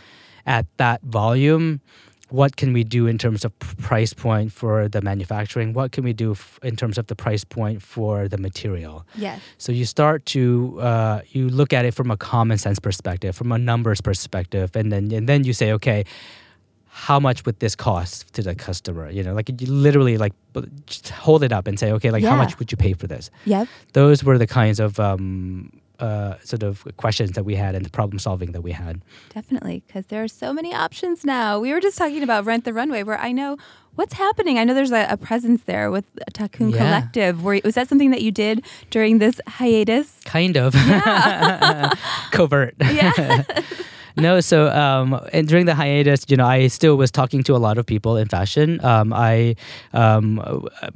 at 0.46 0.66
that 0.76 1.02
volume 1.02 1.80
what 2.30 2.56
can 2.56 2.72
we 2.72 2.84
do 2.84 3.06
in 3.06 3.18
terms 3.18 3.44
of 3.44 3.56
price 3.58 4.12
point 4.14 4.50
for 4.52 4.88
the 4.88 5.00
manufacturing? 5.02 5.72
What 5.74 5.92
can 5.92 6.04
we 6.04 6.12
do 6.12 6.32
f- 6.32 6.58
in 6.62 6.74
terms 6.76 6.98
of 6.98 7.06
the 7.06 7.14
price 7.14 7.44
point 7.44 7.82
for 7.82 8.28
the 8.28 8.38
material? 8.38 9.04
Yes. 9.16 9.40
so 9.58 9.72
you 9.72 9.84
start 9.84 10.24
to 10.26 10.78
uh, 10.80 11.20
you 11.28 11.48
look 11.48 11.72
at 11.72 11.84
it 11.84 11.94
from 11.94 12.10
a 12.10 12.16
common 12.16 12.58
sense 12.58 12.78
perspective 12.78 13.36
from 13.36 13.52
a 13.52 13.58
numbers 13.58 14.00
perspective 14.00 14.74
and 14.74 14.90
then 14.92 15.12
and 15.12 15.28
then 15.28 15.44
you 15.44 15.52
say 15.52 15.72
okay 15.72 16.04
how 16.88 17.18
much 17.18 17.44
would 17.44 17.58
this 17.58 17.74
cost 17.74 18.32
to 18.34 18.40
the 18.42 18.54
customer? 18.54 19.10
You 19.10 19.22
know 19.24 19.34
like 19.34 19.48
you 19.60 19.66
literally 19.66 20.16
like 20.16 20.32
just 20.86 21.08
hold 21.08 21.42
it 21.42 21.52
up 21.52 21.66
and 21.66 21.78
say 21.78 21.92
okay 21.92 22.10
like 22.10 22.22
how 22.24 22.36
much 22.36 22.58
would 22.58 22.70
you 22.72 22.76
pay 22.78 22.92
for 22.94 23.06
this? 23.06 23.30
Yep. 23.44 23.68
those 23.92 24.22
were 24.24 24.38
the 24.38 24.46
kinds 24.46 24.78
of 24.80 24.98
um, 25.00 25.72
uh, 26.04 26.38
sort 26.50 26.62
of 26.68 26.72
questions 27.04 27.30
that 27.36 27.44
we 27.50 27.54
had 27.64 27.72
and 27.76 27.84
the 27.88 27.90
problem 27.98 28.18
solving 28.18 28.52
that 28.52 28.62
we 28.68 28.72
had 28.72 28.94
Definitely, 29.38 29.76
because 29.86 30.04
there 30.06 30.22
are 30.24 30.28
so 30.44 30.48
many 30.58 30.72
options 30.86 31.24
now. 31.24 31.46
We 31.64 31.72
were 31.72 31.80
just 31.80 31.96
talking 31.98 32.22
about 32.28 32.44
Rent 32.44 32.64
the 32.64 32.72
Runway, 32.72 33.02
where 33.08 33.18
I 33.28 33.32
know 33.32 33.56
what's 33.98 34.14
happening. 34.14 34.58
I 34.58 34.64
know 34.64 34.74
there's 34.74 34.92
a, 35.02 35.06
a 35.10 35.16
presence 35.16 35.62
there 35.72 35.90
with 35.90 36.04
Thakoon 36.38 36.70
Yeah. 36.72 36.78
Collective. 36.78 37.34
Were, 37.44 37.60
was 37.64 37.74
that 37.78 37.88
something 37.88 38.10
that 38.14 38.22
you 38.26 38.32
did 38.32 38.56
during 38.90 39.18
this 39.18 39.40
hiatus? 39.46 40.08
kind 40.24 40.56
of 40.56 40.74
covert 42.32 42.74
Yeah. 42.80 43.44
no 44.16 44.40
so 44.40 44.68
um 44.70 45.20
and 45.32 45.48
during 45.48 45.66
the 45.66 45.74
hiatus 45.74 46.24
you 46.28 46.36
know 46.36 46.46
i 46.46 46.66
still 46.66 46.96
was 46.96 47.10
talking 47.10 47.42
to 47.42 47.54
a 47.54 47.58
lot 47.58 47.78
of 47.78 47.86
people 47.86 48.16
in 48.16 48.28
fashion 48.28 48.82
um 48.84 49.12
i 49.12 49.54
um 49.92 50.40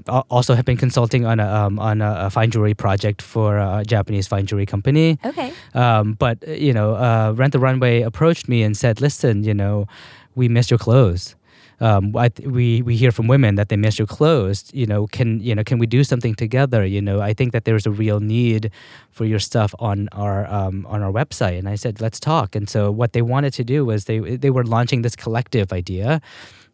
uh, 0.07 0.22
also 0.31 0.54
have 0.54 0.64
been 0.64 0.76
consulting 0.76 1.24
on 1.24 1.40
a 1.40 1.48
um, 1.48 1.78
on 1.78 2.00
a, 2.00 2.31
fine 2.31 2.50
jewelry 2.50 2.74
project 2.74 3.22
for 3.22 3.59
a 3.59 3.83
japanese 3.87 4.26
fine 4.26 4.46
jewelry 4.46 4.66
company 4.66 5.18
okay. 5.24 5.52
um, 5.74 6.14
but 6.14 6.38
uh, 6.46 6.52
you 6.52 6.72
know, 6.72 6.94
uh, 6.94 7.33
Rent 7.37 7.52
the 7.52 7.59
Runway 7.59 8.02
approached 8.02 8.48
me 8.48 8.62
and 8.62 8.76
said, 8.76 9.00
"Listen, 9.00 9.44
you 9.44 9.54
know, 9.54 9.87
we 10.35 10.48
miss 10.48 10.70
your 10.70 10.78
clothes. 10.78 11.35
Um, 11.81 12.17
I 12.17 12.31
we 12.45 12.83
we 12.83 12.97
hear 12.97 13.12
from 13.12 13.29
women 13.29 13.55
that 13.55 13.69
they 13.69 13.77
miss 13.77 13.99
your 13.99 14.07
clothes. 14.07 14.64
You 14.73 14.87
know, 14.87 15.07
can 15.07 15.41
you 15.41 15.55
know 15.55 15.62
can 15.62 15.79
we 15.79 15.87
do 15.87 16.03
something 16.03 16.35
together? 16.35 16.85
You 16.85 17.01
know, 17.01 17.21
I 17.21 17.33
think 17.35 17.53
that 17.53 17.64
there's 17.64 17.87
a 17.87 17.91
real 17.91 18.21
need 18.21 18.71
for 19.11 19.25
your 19.25 19.38
stuff 19.38 19.75
on 19.79 20.09
our 20.12 20.47
um, 20.53 20.87
on 20.87 21.03
our 21.03 21.12
website." 21.12 21.59
And 21.59 21.69
I 21.69 21.77
said, 21.77 22.01
"Let's 22.01 22.19
talk." 22.19 22.57
And 22.57 22.69
so 22.69 22.91
what 22.91 23.12
they 23.12 23.23
wanted 23.23 23.53
to 23.55 23.64
do 23.64 23.85
was 23.85 24.05
they 24.07 24.19
they 24.19 24.51
were 24.51 24.64
launching 24.64 25.03
this 25.03 25.14
collective 25.14 25.73
idea, 25.73 26.21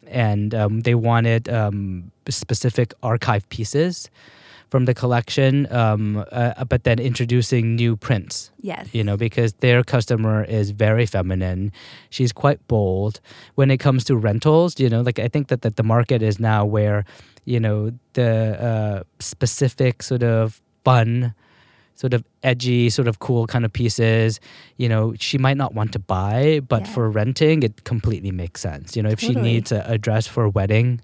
and 0.07 0.55
um, 0.55 0.81
they 0.81 0.95
wanted 0.95 1.49
um, 1.49 2.11
specific 2.29 2.93
archive 3.03 3.47
pieces 3.49 4.09
from 4.69 4.85
the 4.85 4.93
collection, 4.93 5.71
um, 5.71 6.25
uh, 6.31 6.63
but 6.65 6.83
then 6.83 6.99
introducing 6.99 7.75
new 7.75 7.95
prints 7.95 8.51
Yes. 8.61 8.87
you 8.93 9.03
know, 9.03 9.15
because 9.17 9.53
their 9.59 9.83
customer 9.83 10.43
is 10.43 10.71
very 10.71 11.05
feminine. 11.05 11.71
She's 12.09 12.31
quite 12.33 12.59
bold. 12.67 13.19
When 13.55 13.69
it 13.71 13.77
comes 13.77 14.03
to 14.05 14.15
rentals, 14.17 14.79
you 14.79 14.89
know, 14.89 15.01
like 15.01 15.19
I 15.19 15.27
think 15.27 15.47
that, 15.49 15.61
that 15.61 15.75
the 15.75 15.83
market 15.83 16.21
is 16.21 16.39
now 16.39 16.65
where, 16.65 17.05
you 17.45 17.59
know, 17.59 17.91
the 18.13 18.57
uh, 18.69 19.03
specific 19.19 20.01
sort 20.03 20.23
of 20.23 20.61
fun, 20.83 21.33
sort 21.95 22.13
of 22.13 22.23
edgy, 22.43 22.89
sort 22.89 23.07
of 23.07 23.19
cool 23.19 23.47
kind 23.47 23.63
of 23.65 23.71
pieces, 23.71 24.39
you 24.77 24.89
know, 24.89 25.13
she 25.19 25.37
might 25.37 25.57
not 25.57 25.73
want 25.73 25.91
to 25.93 25.99
buy, 25.99 26.59
but 26.67 26.81
Yeah. 26.81 26.93
for 26.93 27.09
renting, 27.09 27.63
it 27.63 27.83
completely 27.85 28.31
makes 28.31 28.61
sense. 28.61 28.97
You 28.97 29.03
know, 29.03 29.09
if 29.11 29.19
she 29.19 29.33
needs 29.43 29.71
a, 29.71 29.83
a 29.87 29.97
dress 29.97 30.27
for 30.27 30.43
a 30.43 30.49
wedding, 30.49 30.99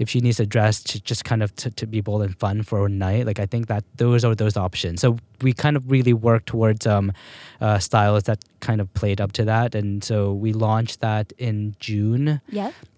if 0.00 0.08
she 0.08 0.20
needs 0.20 0.40
a 0.40 0.46
dress 0.46 0.82
to 0.82 1.00
just 1.00 1.24
kind 1.26 1.42
of 1.42 1.54
to, 1.56 1.70
to 1.70 1.86
be 1.86 2.00
bold 2.00 2.22
and 2.22 2.36
fun 2.38 2.62
for 2.62 2.86
a 2.86 2.88
night, 2.88 3.26
like 3.26 3.38
I 3.38 3.44
think 3.44 3.66
that 3.68 3.84
those 3.96 4.24
are 4.24 4.34
those 4.34 4.56
options. 4.56 5.02
So 5.02 5.18
we 5.42 5.52
kind 5.52 5.76
of 5.76 5.90
really 5.90 6.14
work 6.14 6.46
towards 6.46 6.86
um, 6.86 7.12
uh, 7.60 7.78
styles 7.78 8.24
that 8.24 8.42
kind 8.60 8.80
of 8.80 8.92
played 8.94 9.20
up 9.20 9.32
to 9.32 9.44
that, 9.44 9.74
and 9.74 10.02
so 10.02 10.32
we 10.32 10.54
launched 10.54 11.00
that 11.00 11.32
in 11.36 11.76
June 11.80 12.40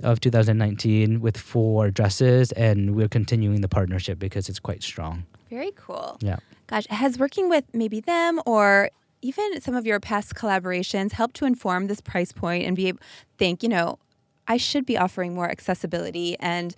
of 0.04 0.20
2019 0.20 1.20
with 1.20 1.36
four 1.36 1.90
dresses, 1.90 2.52
and 2.52 2.94
we're 2.94 3.08
continuing 3.08 3.62
the 3.62 3.68
partnership 3.68 4.20
because 4.20 4.48
it's 4.48 4.60
quite 4.60 4.84
strong. 4.84 5.24
Very 5.50 5.72
cool. 5.74 6.16
Yeah. 6.20 6.36
Gosh, 6.68 6.86
has 6.86 7.18
working 7.18 7.50
with 7.50 7.64
maybe 7.74 8.00
them 8.00 8.40
or 8.46 8.90
even 9.22 9.60
some 9.60 9.74
of 9.74 9.86
your 9.86 10.00
past 10.00 10.34
collaborations 10.34 11.12
helped 11.12 11.34
to 11.36 11.46
inform 11.46 11.88
this 11.88 12.00
price 12.00 12.32
point 12.32 12.64
and 12.64 12.76
be 12.76 12.88
able 12.88 13.00
think, 13.38 13.62
you 13.62 13.68
know, 13.68 13.98
I 14.48 14.56
should 14.56 14.86
be 14.86 14.96
offering 14.98 15.34
more 15.34 15.50
accessibility. 15.50 16.38
And 16.40 16.74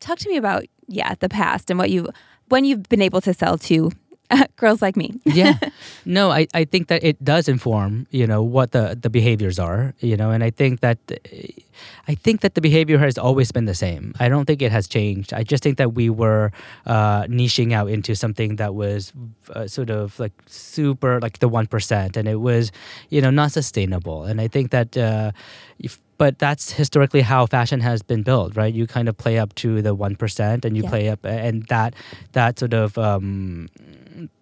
talk 0.00 0.18
to 0.18 0.28
me 0.28 0.36
about 0.36 0.64
yeah, 0.88 1.14
the 1.18 1.28
past 1.28 1.70
and 1.70 1.78
what 1.78 1.90
you 1.90 2.08
when 2.48 2.64
you've 2.64 2.88
been 2.88 3.02
able 3.02 3.20
to 3.22 3.34
sell 3.34 3.58
to 3.58 3.90
girls 4.56 4.82
like 4.82 4.96
me. 4.96 5.20
yeah. 5.24 5.58
No 6.04 6.30
I, 6.30 6.46
I 6.54 6.64
think 6.64 6.88
that 6.88 7.02
it 7.02 7.22
does 7.24 7.48
inform 7.48 8.06
you 8.10 8.26
know 8.26 8.42
what 8.42 8.70
the 8.72 8.96
the 9.00 9.10
behaviors 9.10 9.58
are 9.58 9.94
you 9.98 10.16
know 10.16 10.30
and 10.30 10.44
i 10.44 10.50
think 10.50 10.80
that 10.80 10.98
i 12.06 12.14
think 12.14 12.40
that 12.42 12.54
the 12.54 12.60
behavior 12.60 12.98
has 12.98 13.18
always 13.18 13.50
been 13.52 13.64
the 13.66 13.74
same. 13.74 14.14
I 14.20 14.28
don't 14.28 14.44
think 14.46 14.62
it 14.62 14.70
has 14.72 14.86
changed. 14.86 15.34
I 15.34 15.42
just 15.42 15.62
think 15.62 15.78
that 15.78 15.94
we 15.94 16.10
were 16.10 16.52
uh, 16.86 17.24
niching 17.24 17.72
out 17.72 17.88
into 17.90 18.14
something 18.14 18.56
that 18.56 18.74
was 18.74 19.12
uh, 19.50 19.66
sort 19.66 19.90
of 19.90 20.18
like 20.18 20.32
super 20.46 21.20
like 21.20 21.38
the 21.40 21.48
1% 21.50 22.16
and 22.16 22.28
it 22.28 22.40
was 22.40 22.70
you 23.10 23.20
know 23.20 23.30
not 23.30 23.50
sustainable. 23.52 24.24
And 24.24 24.40
i 24.40 24.48
think 24.48 24.70
that 24.70 24.96
uh, 24.96 25.32
if, 25.78 25.98
but 26.18 26.38
that's 26.38 26.72
historically 26.72 27.20
how 27.22 27.46
fashion 27.46 27.80
has 27.80 28.02
been 28.02 28.22
built 28.22 28.56
right 28.56 28.72
you 28.74 28.86
kind 28.86 29.08
of 29.08 29.16
play 29.16 29.38
up 29.38 29.54
to 29.54 29.82
the 29.82 29.94
1% 29.94 30.64
and 30.64 30.76
you 30.76 30.82
Yeah. 30.82 30.90
play 30.90 31.08
up 31.08 31.24
and 31.24 31.62
that 31.68 31.94
that 32.32 32.58
sort 32.58 32.74
of 32.74 32.96
um, 32.98 33.68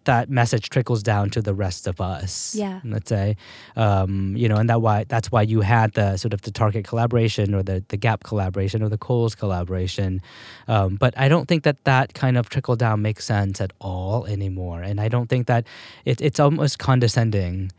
that 0.04 0.28
message 0.30 0.68
trickles 0.68 1.02
down 1.02 1.30
to 1.30 1.40
the 1.42 1.54
rest 1.54 1.86
of 1.88 2.00
us. 2.00 2.54
Yeah. 2.54 2.80
let's 2.84 3.08
say, 3.08 3.36
um, 3.74 4.36
you 4.36 4.48
know, 4.48 4.56
and 4.56 4.68
that 4.70 4.80
why 4.82 5.04
that's 5.08 5.32
why 5.32 5.42
you 5.42 5.62
had 5.62 5.92
the 5.94 6.16
sort 6.16 6.32
of 6.34 6.42
the 6.42 6.50
Target 6.52 6.84
collaboration 6.86 7.54
or 7.54 7.62
the 7.62 7.82
the 7.88 7.96
Gap 7.96 8.22
collaboration 8.22 8.82
or 8.82 8.88
the 8.88 8.98
Kohl's 8.98 9.34
collaboration. 9.34 10.20
Um, 10.68 10.94
but 10.96 11.14
I 11.16 11.28
don't 11.28 11.46
think 11.48 11.64
that 11.64 11.82
that 11.84 12.14
kind 12.14 12.36
of 12.36 12.48
trickle 12.50 12.76
down 12.76 13.02
makes 13.02 13.24
sense 13.24 13.60
at 13.60 13.72
all 13.80 14.26
anymore, 14.26 14.82
and 14.82 15.00
I 15.00 15.08
don't 15.08 15.28
think 15.28 15.46
that 15.48 15.66
it, 16.04 16.20
it's 16.20 16.38
almost 16.38 16.78
condescending 16.78 17.72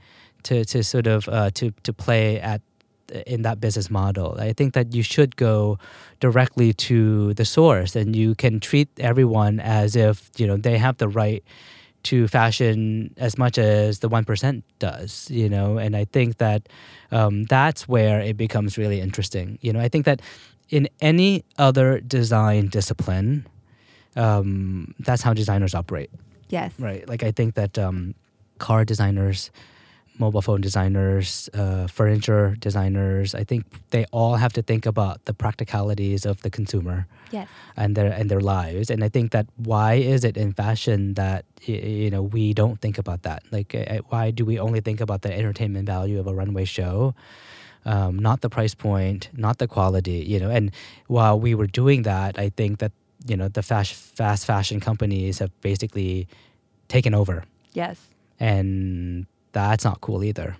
to 0.43 0.65
to 0.65 0.83
sort 0.83 1.07
of 1.07 1.29
uh, 1.29 1.49
to 1.51 1.71
to 1.83 1.93
play 1.93 2.41
at 2.41 2.61
in 3.25 3.43
that 3.43 3.59
business 3.59 3.89
model. 3.89 4.35
I 4.39 4.53
think 4.53 4.73
that 4.73 4.93
you 4.93 5.03
should 5.03 5.35
go 5.35 5.77
directly 6.19 6.73
to 6.73 7.33
the 7.35 7.45
source 7.45 7.95
and 7.95 8.15
you 8.15 8.35
can 8.35 8.59
treat 8.59 8.89
everyone 8.99 9.59
as 9.59 9.95
if, 9.95 10.29
you 10.37 10.47
know, 10.47 10.57
they 10.57 10.77
have 10.77 10.97
the 10.97 11.07
right 11.07 11.43
to 12.03 12.27
fashion 12.27 13.13
as 13.17 13.37
much 13.37 13.57
as 13.57 13.99
the 13.99 14.09
1% 14.09 14.63
does, 14.79 15.29
you 15.31 15.49
know, 15.49 15.77
and 15.77 15.95
I 15.95 16.05
think 16.05 16.37
that 16.37 16.69
um, 17.11 17.45
that's 17.45 17.87
where 17.87 18.19
it 18.21 18.37
becomes 18.37 18.77
really 18.77 19.01
interesting. 19.01 19.57
You 19.61 19.73
know, 19.73 19.79
I 19.79 19.89
think 19.89 20.05
that 20.05 20.21
in 20.69 20.87
any 21.01 21.43
other 21.57 21.99
design 22.01 22.67
discipline, 22.67 23.45
um, 24.15 24.93
that's 24.99 25.21
how 25.21 25.33
designers 25.33 25.75
operate 25.75 26.09
Yes. 26.49 26.71
right 26.79 27.07
like 27.09 27.23
i 27.23 27.31
think 27.31 27.55
that 27.55 27.77
um, 27.77 28.13
car 28.59 28.85
designers 28.85 29.51
mobile 30.17 30.41
phone 30.41 30.61
designers 30.61 31.49
uh, 31.53 31.87
furniture 31.87 32.55
designers. 32.59 33.35
I 33.35 33.43
think 33.43 33.65
they 33.89 34.05
all 34.11 34.35
have 34.35 34.53
to 34.53 34.61
think 34.61 34.85
about 34.85 35.25
the 35.25 35.33
practicalities 35.33 36.25
of 36.25 36.41
the 36.41 36.49
consumer 36.49 37.07
Yes. 37.31 37.47
and 37.75 37.95
their 37.95 38.11
and 38.13 38.29
their 38.31 38.39
lives. 38.39 38.89
And 38.89 39.03
i 39.03 39.09
think 39.09 39.31
that 39.31 39.45
why 39.57 39.95
is 39.95 40.23
it 40.23 40.37
in 40.37 40.53
fashion 40.53 41.15
that 41.15 41.43
you 41.63 42.09
know 42.09 42.21
we 42.23 42.53
don't 42.53 42.79
think 42.81 42.97
about 42.97 43.23
that? 43.23 43.43
Like 43.51 43.75
uh, 43.75 43.99
why 44.09 44.31
do 44.31 44.45
we 44.45 44.59
only 44.59 44.81
think 44.81 45.01
about 45.01 45.21
the 45.21 45.33
entertainment 45.33 45.85
value 45.87 46.19
of 46.19 46.27
a 46.27 46.33
runway 46.33 46.65
show? 46.65 47.13
Um, 47.85 48.17
not 48.17 48.41
the 48.41 48.49
price 48.49 48.73
point 48.73 49.29
not 49.33 49.57
the 49.59 49.67
quality 49.67 50.23
you 50.31 50.39
know? 50.39 50.49
And 50.49 50.71
while 51.07 51.39
we 51.39 51.53
were 51.53 51.67
doing 51.67 52.01
that 52.03 52.39
i 52.39 52.49
think 52.49 52.79
that 52.79 52.91
you 53.29 53.37
know 53.37 53.47
the 53.47 53.61
fast 53.61 53.93
fast 53.93 54.45
fashion 54.45 54.79
companies 54.79 55.39
have 55.39 55.51
basically 55.61 56.27
taken 56.87 57.13
over. 57.13 57.43
Yes. 57.73 57.97
and 58.39 59.25
that's 59.55 59.83
not 59.83 60.01
cool 60.01 60.23
either 60.23 60.57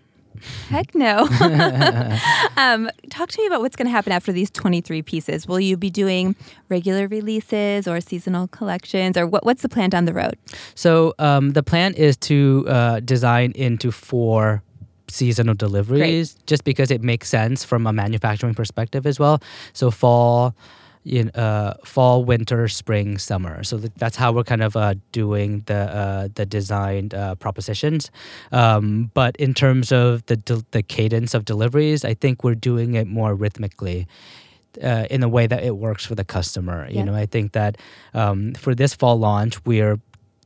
Heck 0.70 0.94
no. 0.96 1.20
um, 2.58 2.90
talk 3.10 3.30
to 3.30 3.42
me 3.42 3.48
about 3.48 3.62
what's 3.62 3.76
going 3.76 3.86
to 3.86 3.92
happen 3.92 4.12
after 4.12 4.32
these 4.32 4.50
23 4.52 5.02
pieces. 5.02 5.48
Will 5.48 5.60
you 5.60 5.78
be 5.78 5.90
doing 5.90 6.36
regular 6.70 7.08
releases 7.08 7.88
or 7.88 8.02
seasonal 8.02 8.48
collections, 8.48 9.18
or 9.18 9.28
what, 9.28 9.46
what's 9.46 9.62
the 9.62 9.70
plan 9.70 9.90
down 9.90 10.06
the 10.06 10.14
road? 10.14 10.38
So 10.76 11.14
um, 11.20 11.52
the 11.52 11.64
plan 11.64 11.94
is 11.94 12.18
to 12.18 12.66
uh, 12.68 13.00
design 13.02 13.52
into 13.56 13.92
four 13.92 14.62
seasonal 15.08 15.54
deliveries, 15.54 16.36
just 16.48 16.64
because 16.64 16.92
it 16.92 17.02
makes 17.02 17.30
sense 17.30 17.64
from 17.64 17.88
a 17.88 17.94
manufacturing 17.94 18.56
perspective 18.56 19.06
as 19.06 19.20
well. 19.20 19.42
So 19.74 19.92
fall, 19.92 20.56
you 21.06 21.24
know, 21.26 21.32
uh, 21.42 21.74
fall, 21.86 22.26
winter, 22.26 22.68
spring, 22.68 23.18
summer. 23.20 23.64
So 23.64 23.78
that's 23.78 24.18
how 24.18 24.32
we're 24.34 24.44
kind 24.44 24.64
of 24.64 24.76
uh, 24.76 24.96
doing 25.12 25.62
the 25.68 25.76
uh, 25.76 26.28
the 26.34 26.46
designed 26.46 27.14
uh, 27.14 27.36
propositions. 27.36 28.12
Um, 28.52 29.12
but 29.14 29.36
in 29.38 29.54
terms 29.54 29.92
of 29.92 30.26
the 30.26 30.36
del- 30.36 30.66
the 30.72 30.82
cadence 30.84 31.34
of 31.38 31.46
deliveries, 31.46 32.04
I 32.04 32.16
think 32.16 32.44
we're 32.44 32.56
doing 32.60 32.96
it 32.96 33.08
more 33.08 33.36
rhythmically. 33.36 34.08
Uh, 34.84 35.06
in 35.10 35.24
a 35.24 35.30
way 35.30 35.48
that 35.48 35.64
it 35.64 35.78
works 35.78 36.06
for 36.06 36.16
the 36.16 36.26
customer, 36.26 36.86
you 36.90 36.98
Yeah. 36.98 37.06
know, 37.06 37.16
I 37.16 37.26
think 37.28 37.54
that 37.54 37.78
um, 38.14 38.54
for 38.56 38.76
this 38.76 38.94
fall 38.94 39.18
launch, 39.18 39.64
we're 39.66 40.00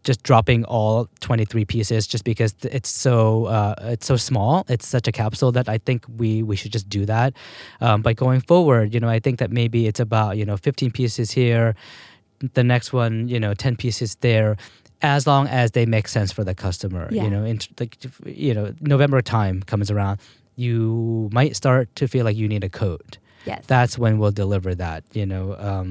just 0.09 0.23
dropping 0.29 0.61
all 0.65 1.07
23 1.19 1.65
pieces 1.65 2.07
just 2.13 2.23
because 2.31 2.51
it's 2.77 2.89
so 3.05 3.45
uh, 3.57 3.75
it's 3.93 4.07
so 4.11 4.15
small 4.29 4.53
it's 4.73 4.87
such 4.95 5.07
a 5.07 5.11
capsule 5.21 5.51
that 5.57 5.67
i 5.75 5.77
think 5.87 5.99
we 6.21 6.29
we 6.49 6.55
should 6.59 6.73
just 6.77 6.87
do 6.97 7.01
that 7.05 7.29
um, 7.85 8.01
but 8.05 8.13
going 8.25 8.41
forward 8.51 8.85
you 8.93 8.99
know 9.03 9.11
i 9.17 9.19
think 9.19 9.35
that 9.41 9.51
maybe 9.51 9.79
it's 9.89 9.99
about 9.99 10.31
you 10.39 10.45
know 10.49 10.57
15 10.57 10.91
pieces 10.99 11.27
here 11.41 11.75
the 12.57 12.63
next 12.63 12.89
one 12.93 13.13
you 13.33 13.39
know 13.39 13.53
10 13.53 13.75
pieces 13.75 14.15
there 14.21 14.55
as 15.01 15.27
long 15.27 15.47
as 15.61 15.71
they 15.71 15.85
make 15.85 16.07
sense 16.07 16.31
for 16.37 16.43
the 16.49 16.55
customer 16.65 17.03
Yeah. 17.11 17.23
you 17.25 17.29
know 17.29 17.43
in, 17.51 17.59
like 17.79 17.93
you 18.25 18.53
know 18.57 18.65
november 18.81 19.21
time 19.21 19.61
comes 19.71 19.91
around 19.91 20.19
you 20.55 21.29
might 21.31 21.55
start 21.55 21.85
to 21.99 22.07
feel 22.07 22.25
like 22.25 22.37
you 22.41 22.47
need 22.47 22.63
a 22.63 22.69
coat 22.83 23.17
Yes. 23.45 23.63
that's 23.67 23.95
when 24.03 24.13
we'll 24.19 24.37
deliver 24.45 24.71
that 24.85 25.01
you 25.19 25.25
know 25.31 25.45
um, 25.69 25.89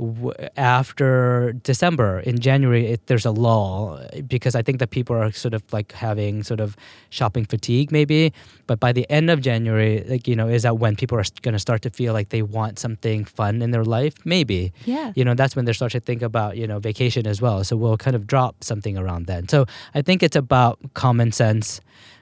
w- 0.00 0.32
after 0.56 1.52
december 1.62 2.20
in 2.20 2.38
january 2.38 2.86
it, 2.92 3.06
there's 3.06 3.26
a 3.26 3.30
lull 3.30 4.00
because 4.26 4.54
i 4.54 4.62
think 4.62 4.78
that 4.78 4.90
people 4.90 5.14
are 5.14 5.30
sort 5.30 5.54
of 5.54 5.62
like 5.72 5.92
having 5.92 6.42
sort 6.42 6.60
of 6.60 6.76
shopping 7.10 7.44
fatigue 7.44 7.92
maybe. 7.92 8.32
But 8.66 8.78
by 8.80 8.92
the 8.92 9.04
end 9.10 9.30
of 9.30 9.40
january 9.40 10.04
like 10.08 10.28
you 10.28 10.36
know 10.36 10.48
is 10.48 10.62
that 10.62 10.78
when 10.78 10.96
people 10.96 11.18
are 11.18 11.24
going 11.42 11.52
to 11.54 11.58
start 11.58 11.82
to 11.82 11.90
feel 11.90 12.12
like 12.12 12.28
they 12.30 12.42
want 12.42 12.78
something 12.78 13.24
fun 13.24 13.62
in 13.62 13.70
their 13.72 13.84
life? 13.84 14.14
Maybe. 14.24 14.72
Yeah. 14.84 15.12
you 15.16 15.24
know 15.24 15.34
that's 15.34 15.56
when 15.56 15.64
they 15.64 15.72
start 15.72 15.92
to 15.92 16.00
think 16.00 16.22
about 16.22 16.56
you 16.56 16.66
know 16.66 16.78
vacation 16.78 17.26
as 17.26 17.42
well. 17.42 17.64
So 17.64 17.76
we'll 17.76 17.96
kind 17.98 18.16
of 18.16 18.26
drop 18.26 18.62
something 18.62 18.96
around 18.96 19.26
then. 19.26 19.48
So 19.48 19.66
i 19.94 20.02
think 20.02 20.22
it's 20.22 20.36
about 20.36 20.78
common 20.94 21.32
sense 21.32 21.80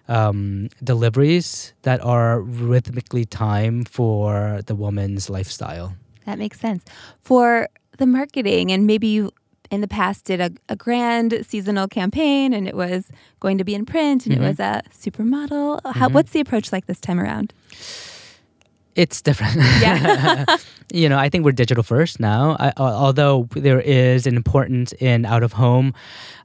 um, 0.09 0.71
deliveries 0.83 1.75
that 1.83 2.03
are 2.03 2.41
rhythmically 2.41 3.27
timed 3.27 3.89
for 3.91 4.63
the 4.67 4.75
woman's 4.75 5.29
lifestyle 5.29 5.95
That 6.29 6.39
makes 6.39 6.61
sense. 6.61 6.85
For 7.23 7.71
the 7.97 8.05
marketing, 8.05 8.71
and 8.71 8.87
maybe 8.87 9.07
you 9.07 9.33
in 9.71 9.81
the 9.81 9.89
past 9.89 10.27
did 10.27 10.41
a, 10.43 10.51
a 10.69 10.77
grand 10.77 11.43
seasonal 11.49 11.89
campaign 11.89 12.53
and 12.53 12.69
it 12.69 12.75
was 12.77 13.07
going 13.41 13.57
to 13.59 13.65
be 13.65 13.75
in 13.75 13.85
print 13.87 14.27
and 14.27 14.35
Mhm. 14.35 14.39
it 14.39 14.49
was 14.49 14.61
a 14.61 14.83
supermodel. 14.95 15.81
How, 15.95 16.09
Mhm. 16.09 16.13
What's 16.13 16.31
the 16.33 16.41
approach 16.41 16.71
like 16.71 16.85
this 16.87 17.01
time 17.01 17.19
around? 17.19 17.53
It's 18.99 19.23
different. 19.23 19.57
Yeah. 19.81 20.45
you 20.93 21.07
know 21.09 21.19
i 21.19 21.29
think 21.29 21.45
we're 21.45 21.53
digital 21.53 21.83
first 21.83 22.19
now. 22.19 22.57
I, 22.59 22.73
although 22.79 23.47
there 23.51 23.81
is 23.81 24.27
an 24.27 24.37
importance 24.37 24.95
in 24.95 25.27
out 25.27 25.43
of 25.43 25.53
home 25.53 25.93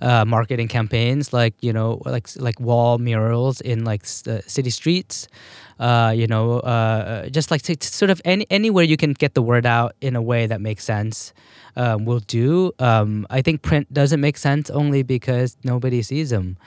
uh, 0.01 0.25
marketing 0.25 0.67
campaigns 0.67 1.31
like 1.31 1.53
you 1.61 1.71
know 1.71 2.01
like 2.05 2.27
like 2.35 2.59
wall 2.59 2.97
murals 2.97 3.61
in 3.61 3.85
like 3.85 4.03
uh, 4.27 4.41
city 4.45 4.69
streets 4.69 5.27
uh, 5.79 6.13
you 6.13 6.27
know 6.27 6.59
uh, 6.59 7.29
just 7.29 7.51
like 7.51 7.61
to, 7.63 7.75
to 7.75 7.87
sort 7.87 8.11
of 8.11 8.21
any 8.25 8.45
anywhere 8.49 8.83
you 8.83 8.97
can 8.97 9.13
get 9.13 9.33
the 9.33 9.41
word 9.41 9.65
out 9.65 9.95
in 10.01 10.15
a 10.15 10.21
way 10.21 10.45
that 10.45 10.59
makes 10.59 10.83
sense 10.83 11.33
um, 11.75 12.05
will 12.05 12.19
do. 12.19 12.71
Um, 12.79 13.25
i 13.29 13.41
think 13.41 13.61
print 13.61 13.91
doesn't 13.93 14.19
make 14.19 14.37
sense 14.37 14.69
only 14.69 15.03
because 15.03 15.55
nobody 15.63 16.01
sees 16.01 16.31
them 16.31 16.57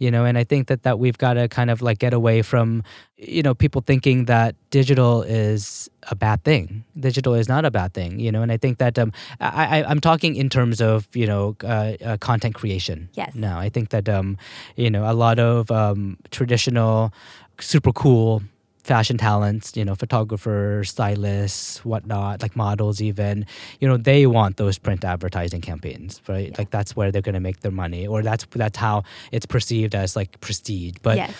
you 0.00 0.10
know 0.10 0.24
and 0.24 0.36
i 0.36 0.42
think 0.42 0.66
that 0.66 0.82
that 0.82 0.98
we've 0.98 1.18
got 1.18 1.34
to 1.34 1.46
kind 1.48 1.70
of 1.70 1.80
like 1.80 1.98
get 2.00 2.12
away 2.12 2.42
from 2.42 2.82
you 3.16 3.42
know 3.42 3.54
people 3.54 3.80
thinking 3.80 4.24
that 4.24 4.56
digital 4.70 5.22
is 5.22 5.88
a 6.10 6.16
bad 6.16 6.42
thing 6.42 6.82
digital 6.98 7.34
is 7.34 7.48
not 7.48 7.64
a 7.64 7.70
bad 7.70 7.92
thing 7.94 8.18
you 8.18 8.32
know 8.32 8.42
and 8.42 8.50
i 8.50 8.56
think 8.56 8.78
that 8.78 8.98
um, 8.98 9.12
I, 9.40 9.78
I, 9.80 9.84
i'm 9.90 10.00
talking 10.00 10.34
in 10.34 10.48
terms 10.48 10.80
of 10.80 11.06
you 11.14 11.26
know 11.26 11.54
uh, 11.62 11.92
uh, 12.04 12.16
content 12.18 12.54
creation 12.56 13.08
Yes. 13.14 13.34
no 13.34 13.56
i 13.58 13.68
think 13.68 13.90
that 13.90 14.08
um, 14.08 14.36
you 14.76 14.90
know 14.90 15.04
a 15.10 15.14
lot 15.14 15.38
of 15.38 15.70
um, 15.70 16.16
traditional 16.30 17.12
super 17.60 17.92
cool 17.92 18.42
fashion 18.84 19.18
talents 19.18 19.76
you 19.76 19.84
know 19.84 19.94
photographers 19.94 20.90
stylists 20.90 21.84
whatnot 21.84 22.40
like 22.42 22.56
models 22.56 23.00
even 23.02 23.44
you 23.78 23.86
know 23.86 23.96
they 23.96 24.26
want 24.26 24.56
those 24.56 24.78
print 24.78 25.04
advertising 25.04 25.60
campaigns 25.60 26.20
right 26.28 26.48
Yeah. 26.48 26.54
like 26.58 26.70
that's 26.70 26.96
where 26.96 27.12
they're 27.12 27.22
going 27.22 27.34
to 27.34 27.40
make 27.40 27.60
their 27.60 27.72
money 27.72 28.06
or 28.06 28.22
that's 28.22 28.46
that's 28.52 28.78
how 28.78 29.02
it's 29.32 29.46
perceived 29.46 29.94
as 29.94 30.16
like 30.16 30.40
prestige 30.40 30.94
but 31.02 31.16
yes. 31.18 31.32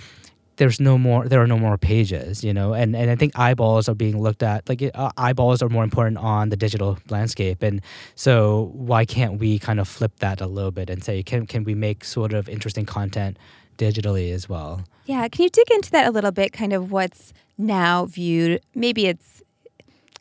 there's 0.57 0.79
no 0.81 0.98
more 0.98 1.26
there 1.29 1.40
are 1.40 1.46
no 1.46 1.59
more 1.59 1.79
pages 1.79 2.44
you 2.44 2.53
know 2.53 2.74
and 2.74 2.94
and 2.94 3.11
i 3.11 3.16
think 3.16 3.33
eyeballs 3.38 3.88
are 3.88 3.94
being 3.94 4.20
looked 4.20 4.42
at 4.42 4.68
like 4.68 4.83
uh, 4.94 5.11
eyeballs 5.16 5.62
are 5.62 5.70
more 5.70 5.85
important 5.85 6.18
on 6.18 6.50
the 6.50 6.57
digital 6.57 6.98
landscape 7.09 7.62
and 7.62 7.81
so 8.14 8.70
why 8.74 9.05
can't 9.07 9.40
we 9.40 9.59
kind 9.59 9.81
of 9.81 9.88
flip 9.88 10.12
that 10.18 10.40
a 10.42 10.46
little 10.46 10.70
bit 10.70 10.90
and 10.90 11.03
say 11.03 11.22
can 11.22 11.46
can 11.46 11.64
we 11.64 11.74
make 11.74 12.05
sort 12.05 12.33
of 12.35 12.48
interesting 12.50 12.85
content 12.85 13.38
digitally 13.81 14.33
as 14.33 14.49
well 14.49 14.85
Yeah. 15.07 15.27
Can 15.29 15.43
you 15.45 15.51
dig 15.51 15.71
into 15.73 15.90
that 15.93 16.07
a 16.07 16.11
little 16.11 16.31
bit? 16.40 16.53
Kind 16.53 16.73
of 16.73 16.93
what's 16.93 17.33
now 17.59 18.07
viewed, 18.07 18.61
maybe 18.75 19.07
it's, 19.07 19.43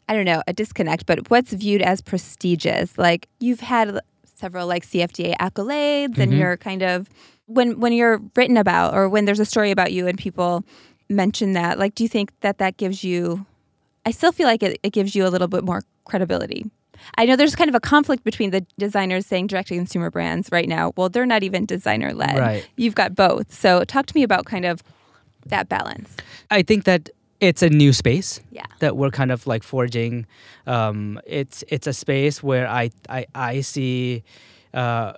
I 0.08 0.14
don't 0.16 0.26
know, 0.26 0.42
a 0.48 0.54
disconnect, 0.54 1.06
but 1.06 1.30
what's 1.30 1.52
viewed 1.54 1.82
as 1.82 2.02
prestigious? 2.02 2.98
Like 2.98 3.28
you've 3.40 3.60
had 3.60 4.00
several 4.42 4.66
like 4.68 4.84
CFDA 4.86 5.36
accolades 5.38 6.18
and 6.18 6.32
Mhm. 6.34 6.38
you're 6.40 6.58
kind 6.58 6.82
of, 6.82 7.10
when, 7.46 7.80
when 7.80 7.94
you're 7.94 8.22
written 8.36 8.58
about 8.58 8.94
or 8.96 9.08
when 9.10 9.26
there's 9.26 9.40
a 9.40 9.46
story 9.46 9.72
about 9.72 9.92
you 9.94 10.08
and 10.08 10.18
people 10.18 10.64
mention 11.10 11.54
that, 11.54 11.78
like, 11.80 11.94
do 11.96 12.04
you 12.04 12.10
think 12.10 12.32
that 12.42 12.58
that 12.60 12.78
gives 12.78 13.04
you, 13.04 13.46
I 14.06 14.12
still 14.12 14.32
feel 14.32 14.48
like 14.48 14.64
it, 14.64 14.80
it 14.84 14.94
gives 14.94 15.14
you 15.16 15.26
a 15.28 15.30
little 15.34 15.48
bit 15.48 15.64
more 15.64 15.84
credibility. 16.06 16.66
I 17.18 17.26
know 17.26 17.36
there's 17.36 17.56
kind 17.56 17.70
of 17.70 17.76
a 17.76 17.80
conflict 17.80 18.24
between 18.24 18.52
the 18.52 18.66
designers 18.78 19.26
saying 19.26 19.48
direct 19.48 19.68
to 19.70 19.76
consumer 19.76 20.10
brands 20.12 20.50
right 20.52 20.68
now. 20.68 20.94
Well, 20.98 21.10
they're 21.10 21.26
not 21.26 21.44
even 21.44 21.66
designer 21.66 22.14
led. 22.14 22.38
Right. 22.38 22.68
You've 22.78 22.96
got 22.96 23.16
both. 23.16 23.54
So 23.54 23.84
talk 23.84 24.06
to 24.08 24.16
me 24.16 24.24
about 24.24 24.46
kind 24.46 24.66
of 24.66 24.84
that 25.46 25.70
balance. 25.70 26.16
i 26.52 26.62
think 26.62 26.84
that 26.84 27.10
it's 27.40 27.62
a 27.64 27.70
new 27.70 27.94
space 27.94 28.42
Yeah. 28.52 28.66
that 28.80 28.98
we're 28.98 29.12
kind 29.12 29.32
of 29.32 29.48
like 29.48 29.64
forging. 29.64 30.26
Um, 30.68 31.20
it's 31.26 31.64
it's 31.70 31.88
a 31.88 31.94
space 31.94 32.44
where 32.44 32.68
I 32.68 32.92
I, 33.10 33.26
I 33.34 33.62
see 33.62 34.24
uh, 34.74 35.14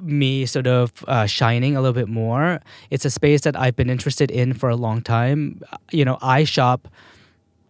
me 0.00 0.46
sort 0.46 0.66
of 0.66 0.92
uh, 1.06 1.26
shining 1.26 1.76
a 1.76 1.80
little 1.82 1.92
bit 1.94 2.08
more. 2.08 2.60
It's 2.90 3.04
a 3.04 3.10
space 3.10 3.42
that 3.42 3.54
I've 3.56 3.76
been 3.76 3.90
interested 3.90 4.30
in 4.30 4.54
for 4.54 4.68
a 4.70 4.76
long 4.76 5.02
time. 5.02 5.60
You 5.92 6.04
know, 6.06 6.18
I 6.22 6.44
shop 6.44 6.88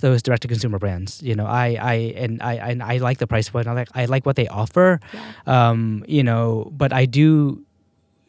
those 0.01 0.23
direct 0.23 0.43
to 0.43 0.49
consumer 0.49 0.79
brands. 0.79 1.23
You 1.23 1.35
know, 1.35 1.47
I 1.47 1.77
I 1.81 1.95
and 2.17 2.43
I 2.43 2.55
and 2.55 2.83
I 2.83 2.99
like 2.99 3.19
the 3.19 3.27
price 3.27 3.49
point. 3.49 3.67
I 3.67 3.73
like 3.73 3.89
I 3.95 4.05
like 4.07 4.27
what 4.27 4.37
they 4.37 4.49
offer. 4.49 5.01
Yeah. 5.13 5.71
Um, 5.71 6.05
you 6.09 6.23
know, 6.23 6.71
but 6.73 6.93
I 6.93 7.07
do 7.07 7.65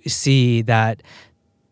see 0.07 0.61
that 0.63 1.03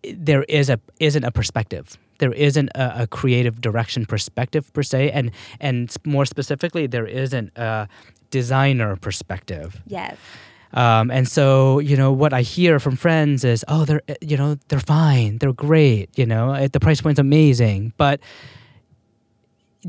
there 0.04 0.44
is 0.44 0.70
a 0.70 0.80
isn't 1.00 1.24
a 1.24 1.32
perspective. 1.32 1.98
There 2.20 2.34
isn't 2.34 2.70
a, 2.76 3.04
a 3.04 3.08
creative 3.08 3.62
direction 3.62 4.06
perspective 4.06 4.72
per 4.74 4.84
se, 4.84 5.12
and 5.12 5.32
and 5.60 5.96
more 6.06 6.26
specifically, 6.26 6.88
there 6.88 7.08
isn't 7.08 7.58
a 7.58 7.88
designer 8.32 8.96
perspective. 8.96 9.82
Yes. 9.88 10.18
Um, 10.74 11.10
and 11.10 11.28
so, 11.28 11.80
you 11.80 11.98
know, 11.98 12.12
what 12.12 12.32
I 12.32 12.44
hear 12.44 12.80
from 12.80 12.96
friends 12.96 13.44
is, 13.44 13.66
oh, 13.68 13.86
they're, 13.86 14.04
uh, 14.08 14.14
you 14.22 14.38
know, 14.38 14.56
they're 14.68 14.80
fine, 14.80 15.40
they're 15.40 15.52
great, 15.52 16.10
you 16.16 16.28
know, 16.28 16.54
uh, 16.54 16.68
the 16.72 16.80
price 16.80 17.02
point's 17.02 17.20
amazing, 17.20 17.92
but 17.98 18.20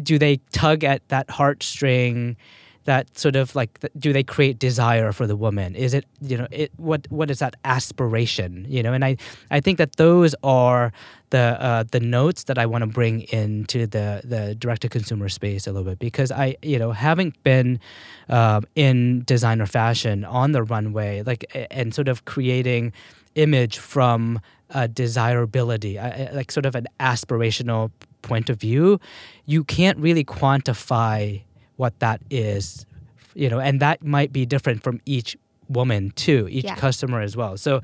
do 0.02 0.18
they 0.18 0.38
tug 0.52 0.84
at 0.84 1.06
that 1.08 1.28
heartstring? 1.28 2.36
That 2.84 3.16
sort 3.16 3.36
of 3.36 3.54
like, 3.54 3.78
do 3.98 4.12
they 4.12 4.22
create 4.22 4.58
desire 4.58 5.12
for 5.12 5.26
the 5.26 5.36
woman? 5.36 5.76
Is 5.76 5.92
it, 5.92 6.06
you 6.22 6.38
know, 6.38 6.48
it 6.50 6.72
what 6.76 7.06
what 7.10 7.30
is 7.30 7.38
that 7.38 7.54
aspiration? 7.64 8.64
You 8.68 8.82
know, 8.82 8.92
and 8.94 9.04
I 9.04 9.16
I 9.50 9.60
think 9.60 9.76
that 9.78 9.96
those 9.96 10.34
are 10.42 10.90
the 11.30 11.56
uh, 11.60 11.84
the 11.90 12.00
notes 12.00 12.44
that 12.44 12.58
I 12.58 12.66
want 12.66 12.82
to 12.82 12.86
bring 12.86 13.22
into 13.32 13.86
the 13.86 14.22
the 14.24 14.54
direct 14.54 14.82
to 14.82 14.88
consumer 14.88 15.28
space 15.28 15.66
a 15.66 15.72
little 15.72 15.88
bit 15.88 15.98
because 15.98 16.30
I 16.30 16.56
you 16.62 16.78
know 16.78 16.92
having 16.92 17.34
been 17.42 17.80
um, 18.28 18.64
in 18.74 19.22
designer 19.24 19.66
fashion 19.66 20.24
on 20.24 20.52
the 20.52 20.62
runway 20.62 21.22
like 21.22 21.44
and 21.70 21.94
sort 21.94 22.08
of 22.08 22.24
creating 22.24 22.92
image 23.34 23.78
from 23.78 24.40
uh, 24.70 24.86
desirability 24.88 25.98
like 26.32 26.50
sort 26.50 26.66
of 26.66 26.74
an 26.74 26.86
aspirational 26.98 27.90
point 28.22 28.50
of 28.50 28.58
view 28.60 28.98
you 29.46 29.64
can't 29.64 29.98
really 29.98 30.24
quantify 30.24 31.40
what 31.76 31.98
that 32.00 32.20
is 32.30 32.86
you 33.34 33.48
know 33.48 33.58
and 33.60 33.80
that 33.80 34.02
might 34.04 34.32
be 34.32 34.44
different 34.46 34.82
from 34.82 35.00
each 35.06 35.36
woman 35.68 36.10
too 36.16 36.46
each 36.50 36.64
Yeah. 36.64 36.74
customer 36.76 37.20
as 37.20 37.36
well 37.36 37.56
so 37.56 37.80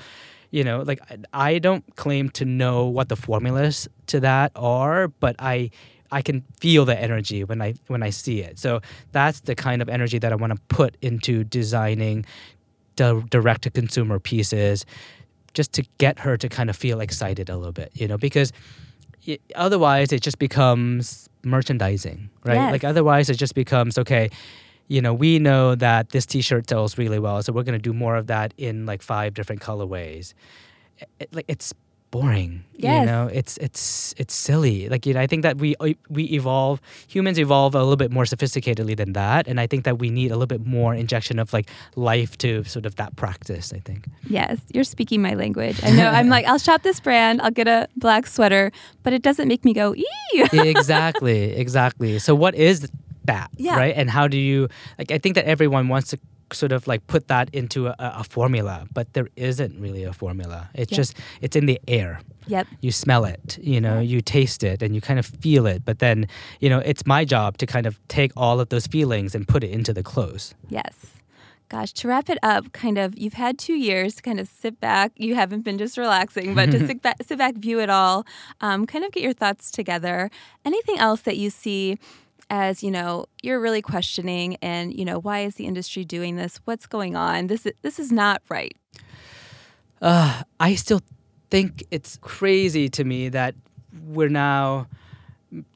you 0.51 0.63
know 0.65 0.83
like 0.83 1.01
I- 1.11 1.51
i 1.55 1.59
don't 1.59 1.85
claim 1.97 2.29
to 2.31 2.45
know 2.45 2.87
what 2.87 3.09
the 3.09 3.17
formulas 3.17 3.89
to 4.09 4.21
that 4.21 4.53
are 4.57 5.09
but 5.09 5.37
i 5.39 5.71
i 6.13 6.23
can 6.23 6.43
feel 6.61 6.85
the 6.85 6.99
energy 7.01 7.43
when 7.45 7.61
i 7.63 7.75
when 7.89 8.03
i 8.03 8.11
see 8.11 8.41
it 8.41 8.59
so 8.59 8.81
that's 9.13 9.41
the 9.41 9.55
kind 9.55 9.81
of 9.83 9.89
energy 9.89 10.19
that 10.19 10.33
i 10.33 10.37
want 10.37 10.53
to 10.55 10.61
put 10.69 10.97
into 11.03 11.45
designing 11.45 12.25
the 12.97 13.23
direct 13.31 13.63
to 13.63 13.71
consumer 13.71 14.19
pieces 14.19 14.85
just 15.55 15.73
to 15.73 15.83
get 15.99 16.19
her 16.19 16.37
to 16.37 16.49
kind 16.49 16.69
of 16.71 16.77
feel 16.77 17.01
excited 17.01 17.49
a 17.49 17.57
little 17.57 17.73
bit 17.73 17.91
you 17.95 18.07
know 18.09 18.19
because 18.19 18.53
y- 19.27 19.39
otherwise 19.55 20.13
it 20.13 20.23
just 20.23 20.39
becomes 20.39 21.29
merchandising 21.45 22.29
right 22.45 22.55
Yes. 22.55 22.73
like 22.73 22.85
otherwise 22.85 23.29
it 23.31 23.37
just 23.37 23.55
becomes 23.55 23.99
okay 23.99 24.31
you 24.89 25.03
know, 25.03 25.13
we 25.13 25.41
know 25.41 25.75
that 25.75 26.11
this 26.11 26.25
T-shirt 26.27 26.69
sells 26.69 26.97
really 26.97 27.19
well, 27.19 27.43
so 27.43 27.53
we're 27.53 27.65
going 27.65 27.77
to 27.77 27.83
do 27.83 27.93
more 27.93 28.15
of 28.15 28.29
that 28.29 28.55
in 28.57 28.87
like 28.87 29.03
five 29.03 29.35
different 29.35 29.61
colorways. 29.61 30.33
It, 31.19 31.29
like 31.35 31.45
it's 31.49 31.75
boring. 32.21 32.63
Yes. 32.79 33.01
You 33.01 33.07
know, 33.07 33.27
it's 33.33 33.57
it's 33.57 34.15
it's 34.19 34.35
silly. 34.35 34.89
Like 34.89 35.07
you 35.07 35.15
know, 35.15 35.21
I 35.21 35.27
think 35.27 35.43
that 35.43 35.57
we 35.59 35.75
uh, 35.81 35.95
we 36.11 36.25
evolve. 36.25 36.81
Humans 37.09 37.39
evolve 37.39 37.75
a 37.75 37.79
little 37.81 37.97
bit 37.97 38.11
more 38.11 38.25
sophisticatedly 38.25 38.97
than 38.97 39.13
that, 39.15 39.49
and 39.49 39.59
I 39.59 39.67
think 39.67 39.85
that 39.85 39.99
we 39.99 40.11
need 40.11 40.31
a 40.31 40.35
little 40.35 40.47
bit 40.59 40.67
more 40.67 40.95
injection 40.95 41.39
of 41.39 41.53
like 41.53 41.71
life 41.95 42.37
to 42.39 42.65
sort 42.65 42.85
of 42.87 42.97
that 42.97 43.17
practice. 43.17 43.73
I 43.73 43.81
think. 43.81 44.07
Yes, 44.29 44.59
you're 44.75 44.85
speaking 44.85 45.23
my 45.23 45.35
language. 45.35 45.81
I 45.83 45.91
know. 45.91 46.09
I'm 46.09 46.29
like, 46.29 46.45
I'll 46.47 46.59
shop 46.59 46.83
this 46.83 47.01
brand. 47.01 47.41
I'll 47.41 47.51
get 47.51 47.69
a 47.69 47.89
black 47.97 48.27
sweater, 48.27 48.71
but 49.03 49.13
it 49.13 49.23
doesn't 49.23 49.49
make 49.49 49.65
me 49.65 49.73
go 49.73 49.95
ee. 49.95 50.05
exactly, 50.53 51.53
exactly. 51.57 52.19
So 52.19 52.35
what 52.35 52.55
is 52.55 52.91
that, 53.25 53.49
Yeah. 53.57 53.77
right? 53.77 53.95
And 53.97 54.11
how 54.11 54.29
do 54.29 54.37
you 54.37 54.69
like? 54.99 55.11
I 55.11 55.19
think 55.19 55.35
that 55.37 55.47
everyone 55.47 55.89
wants 55.89 56.11
to 56.11 56.19
sort 56.53 56.73
of 56.73 56.87
like 56.87 57.07
put 57.07 57.29
that 57.29 57.49
into 57.53 57.89
a, 57.89 57.95
a 57.99 58.25
formula, 58.25 58.87
but 58.93 59.13
there 59.15 59.29
isn't 59.37 59.81
really 59.81 60.05
a 60.05 60.13
formula. 60.13 60.71
It's 60.75 60.93
Yeah. 60.93 60.97
just 60.97 61.17
it's 61.41 61.57
in 61.57 61.67
the 61.67 61.81
air. 61.89 62.21
Yep. 62.49 62.67
You 62.81 62.93
smell 62.93 63.25
it, 63.25 63.59
you 63.61 63.81
know, 63.81 63.99
you 63.99 64.21
taste 64.21 64.63
it, 64.63 64.81
and 64.83 64.95
you 64.95 65.01
kind 65.01 65.19
of 65.19 65.27
feel 65.27 65.67
it. 65.67 65.85
But 65.85 65.99
then, 65.99 66.29
you 66.61 66.69
know, 66.71 66.79
it's 66.79 67.05
my 67.05 67.25
job 67.25 67.59
to 67.59 67.67
kind 67.67 67.87
of 67.87 67.99
take 68.09 68.31
all 68.37 68.61
of 68.61 68.69
those 68.69 68.87
feelings 68.87 69.35
and 69.35 69.49
put 69.49 69.65
it 69.65 69.71
into 69.71 69.93
the 69.93 70.03
clothes. 70.05 70.55
Yes. 70.69 70.95
Gosh, 71.69 71.93
to 71.95 72.07
wrap 72.07 72.31
it 72.31 72.39
up, 72.45 72.71
kind 72.73 72.97
of, 72.97 73.19
you've 73.19 73.33
had 73.33 73.59
two 73.59 73.75
years 73.75 74.15
to 74.15 74.23
kind 74.23 74.39
of 74.39 74.47
sit 74.47 74.79
back. 74.79 75.11
You 75.17 75.35
haven't 75.35 75.63
been 75.63 75.79
just 75.79 75.99
relaxing, 75.99 76.55
but 76.55 76.71
to 76.71 76.87
sit 76.87 77.03
back, 77.03 77.17
sit 77.27 77.37
back, 77.39 77.57
view 77.57 77.81
it 77.81 77.91
all, 77.91 78.25
um, 78.61 78.87
kind 78.87 79.05
of 79.05 79.11
get 79.11 79.25
your 79.25 79.33
thoughts 79.33 79.73
together. 79.73 80.31
Anything 80.65 80.99
else 81.01 81.23
that 81.23 81.37
you 81.37 81.51
see 81.51 81.99
as 82.51 82.83
you 82.83 82.91
know 82.91 83.27
you're 83.43 83.61
really 83.61 83.83
questioning, 83.83 84.57
and 84.63 84.93
you 84.97 85.05
know 85.05 85.19
why 85.19 85.41
is 85.41 85.57
the 85.57 85.67
industry 85.67 86.05
doing 86.05 86.37
this? 86.37 86.61
What's 86.65 86.87
going 86.87 87.17
on? 87.17 87.47
This 87.49 87.67
is, 87.67 87.73
this 87.83 87.99
is 87.99 88.13
not 88.13 88.43
right. 88.49 88.77
uh, 90.03 90.43
I 90.61 90.75
still 90.75 91.01
think 91.51 91.85
it's 91.91 92.19
crazy 92.21 92.89
to 92.91 93.05
me 93.05 93.29
that 93.31 93.55
we're 94.09 94.29
now 94.29 94.87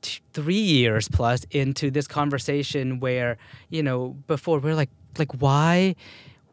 t- 0.02 0.20
three 0.32 0.54
years 0.54 1.08
plus 1.08 1.44
into 1.50 1.90
this 1.90 2.06
conversation 2.06 3.00
where 3.00 3.36
you 3.70 3.82
know 3.82 4.16
before 4.26 4.58
we're 4.58 4.74
like 4.74 4.90
like 5.18 5.32
why 5.40 5.94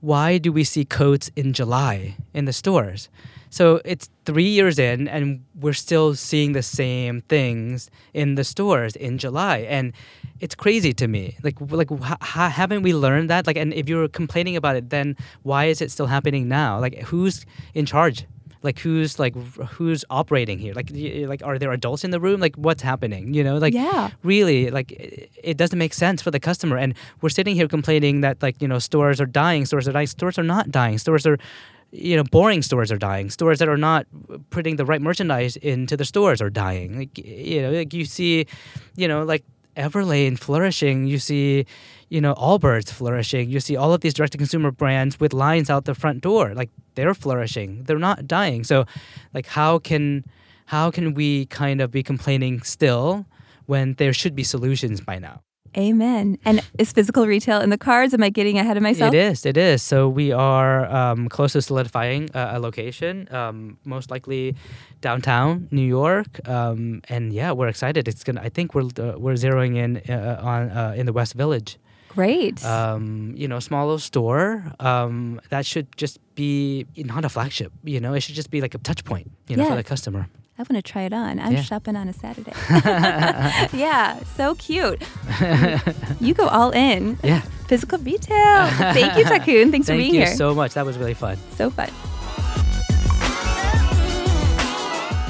why 0.02 0.38
do 0.38 0.52
we 0.52 0.64
see 0.64 0.86
coats 0.86 1.32
in 1.36 1.54
July 1.54 2.16
in 2.34 2.46
the 2.46 2.54
stores? 2.54 3.10
So 3.58 3.82
it's 3.86 4.08
three 4.30 4.52
years 4.60 4.78
in, 4.78 5.08
and 5.08 5.44
we're 5.64 5.80
still 5.88 6.14
seeing 6.14 6.52
the 6.54 6.62
same 6.62 7.22
things 7.22 7.90
in 8.14 8.36
the 8.36 8.44
stores 8.44 8.96
in 8.96 9.18
July, 9.18 9.58
and 9.78 9.94
it's 10.40 10.54
crazy 10.54 10.94
to 10.94 11.08
me. 11.08 11.24
Like, 11.42 11.56
like, 11.82 11.90
ha- 11.90 12.22
ha- 12.22 12.50
haven't 12.62 12.84
we 12.84 12.94
learned 12.94 13.32
that? 13.32 13.48
Like, 13.48 13.58
and 13.58 13.74
if 13.74 13.90
you're 13.90 14.10
complaining 14.10 14.56
about 14.62 14.76
it, 14.76 14.92
then 14.92 15.16
why 15.42 15.66
is 15.74 15.82
it 15.82 15.90
still 15.90 16.06
happening 16.06 16.48
now? 16.48 16.80
Like, 16.80 16.96
who's 17.10 17.48
in 17.74 17.88
charge? 17.88 18.28
Like, 18.62 18.78
who's 18.78 19.18
like, 19.18 19.36
who's 19.76 20.06
operating 20.12 20.60
here? 20.60 20.74
Like, 20.76 20.92
like, 21.34 21.42
are 21.44 21.58
there 21.58 21.72
adults 21.72 22.04
in 22.04 22.12
the 22.12 22.20
room? 22.20 22.40
Like, 22.40 22.56
what's 22.58 22.84
happening? 22.84 23.34
You 23.34 23.44
know, 23.44 23.58
like, 23.58 23.74
Yeah. 23.74 24.12
really, 24.22 24.70
like, 24.70 24.92
it, 24.92 25.32
it 25.52 25.58
doesn't 25.58 25.80
make 25.80 25.96
sense 25.96 26.22
for 26.22 26.30
the 26.30 26.40
customer. 26.40 26.78
And 26.78 26.94
we're 27.22 27.30
sitting 27.40 27.56
here 27.56 27.68
complaining 27.68 28.22
that, 28.22 28.36
like, 28.46 28.62
you 28.62 28.68
know, 28.68 28.78
stores 28.78 29.20
are 29.20 29.26
dying, 29.44 29.66
stores 29.66 29.88
are 29.88 29.94
dying, 29.94 30.08
stores 30.08 30.38
are 30.38 30.44
not 30.56 30.70
dying, 30.70 31.00
stores 31.00 31.26
are 31.26 31.40
you 31.92 32.16
know, 32.16 32.24
boring 32.24 32.62
stores 32.62 32.92
are 32.92 32.98
dying. 32.98 33.30
Stores 33.30 33.60
that 33.60 33.70
are 33.70 33.78
not 33.78 34.06
putting 34.50 34.76
the 34.76 34.86
right 34.86 35.02
merchandise 35.02 35.56
into 35.58 35.96
the 35.96 36.06
stores 36.06 36.42
are 36.42 36.50
dying. 36.50 36.98
Like 36.98 37.18
you 37.18 37.62
know, 37.62 37.72
like 37.72 37.94
you 37.94 38.06
see, 38.06 38.46
you 38.96 39.08
know, 39.08 39.24
like 39.24 39.44
Everlane 39.78 40.38
flourishing. 40.38 41.08
You 41.08 41.20
see, 41.20 41.66
you 42.10 42.20
know, 42.20 42.34
Allbirds 42.36 42.90
flourishing. 42.90 43.50
You 43.50 43.60
see 43.60 43.76
all 43.76 43.94
of 43.94 44.02
these 44.02 44.14
direct-to-consumer 44.14 44.72
brands 44.72 45.20
with 45.20 45.34
lines 45.34 45.70
out 45.70 45.86
the 45.86 45.96
front 45.96 46.22
door. 46.22 46.54
Like 46.54 46.70
they're 46.96 47.14
flourishing. 47.14 47.84
They're 47.84 48.00
not 48.00 48.28
dying. 48.28 48.64
So, 48.64 48.86
like, 49.34 49.46
how 49.46 49.80
can 49.80 50.26
how 50.66 50.92
can 50.92 51.14
we 51.14 51.46
kind 51.46 51.80
of 51.80 51.92
be 51.92 52.04
complaining 52.04 52.62
still 52.62 53.26
when 53.66 53.94
there 53.94 54.14
should 54.14 54.36
be 54.36 54.44
solutions 54.44 55.00
by 55.00 55.20
now? 55.20 55.42
Amen. 55.76 56.38
And 56.46 56.62
is 56.78 56.92
physical 56.92 57.26
retail 57.28 57.62
in 57.62 57.70
the 57.70 57.78
cards? 57.78 58.14
Am 58.14 58.24
I 58.24 58.30
getting 58.30 58.58
ahead 58.58 58.78
of 58.78 58.84
myself? 58.84 59.14
It 59.14 59.18
is. 59.18 59.46
It 59.46 59.58
is. 59.58 59.82
So 59.82 60.08
we 60.08 60.32
are 60.32 60.86
um, 60.86 61.30
close 61.30 61.54
to 61.54 61.62
solidifying 61.62 62.30
uh, 62.34 62.52
a 62.54 62.60
location, 62.60 63.28
um, 63.34 63.78
most 63.84 64.12
likely 64.12 64.56
downtown 65.02 65.68
New 65.72 65.82
York. 65.82 66.48
Um, 66.48 67.02
and 67.10 67.34
yeah, 67.34 67.52
we're 67.52 67.68
excited. 67.68 68.08
It's 68.08 68.24
gonna. 68.24 68.42
I 68.42 68.50
think 68.50 68.74
we're 68.74 68.90
uh, 69.00 69.18
we're 69.18 69.34
zeroing 69.34 69.78
in 69.78 69.98
uh, 70.10 70.40
on 70.42 70.70
uh, 70.70 70.94
in 70.96 71.06
the 71.06 71.14
West 71.14 71.34
Village. 71.34 71.78
Great. 72.10 72.66
Um, 72.66 73.34
you 73.36 73.48
know, 73.48 73.60
small 73.60 73.86
little 73.86 74.00
store 74.00 74.64
um, 74.80 75.40
that 75.50 75.66
should 75.66 75.96
just 75.98 76.20
be 76.34 76.86
not 76.96 77.26
a 77.26 77.30
flagship. 77.30 77.72
You 77.84 78.00
know, 78.00 78.14
it 78.14 78.22
should 78.22 78.36
just 78.36 78.50
be 78.50 78.62
like 78.62 78.74
a 78.74 78.80
touch 78.80 79.04
point. 79.04 79.30
You 79.48 79.58
know, 79.58 79.66
for 79.66 79.76
the 79.76 79.84
customer. 79.84 80.28
I 80.60 80.64
want 80.64 80.84
to 80.84 80.92
try 80.92 81.04
it 81.04 81.14
on. 81.14 81.40
I'm 81.40 81.54
Yeah. 81.54 81.62
shopping 81.62 81.96
on 81.96 82.08
a 82.10 82.14
Saturday. 82.14 82.52
yeah, 83.78 84.20
so 84.36 84.56
cute. 84.56 85.02
Um, 85.40 85.80
you 86.20 86.34
go 86.34 86.48
all 86.48 86.72
in. 86.72 87.18
Yeah. 87.24 87.42
Physical 87.68 88.00
retail. 88.00 88.68
Thank 88.94 89.18
you, 89.18 89.24
Thakoon. 89.26 89.70
Thanks 89.72 89.88
for 89.88 89.96
being 89.96 90.14
here. 90.14 90.26
Thank 90.26 90.34
you 90.34 90.38
so 90.38 90.56
much. 90.56 90.74
That 90.74 90.86
was 90.86 90.98
really 90.98 91.14
fun. 91.14 91.38
So 91.56 91.70
fun. 91.70 91.90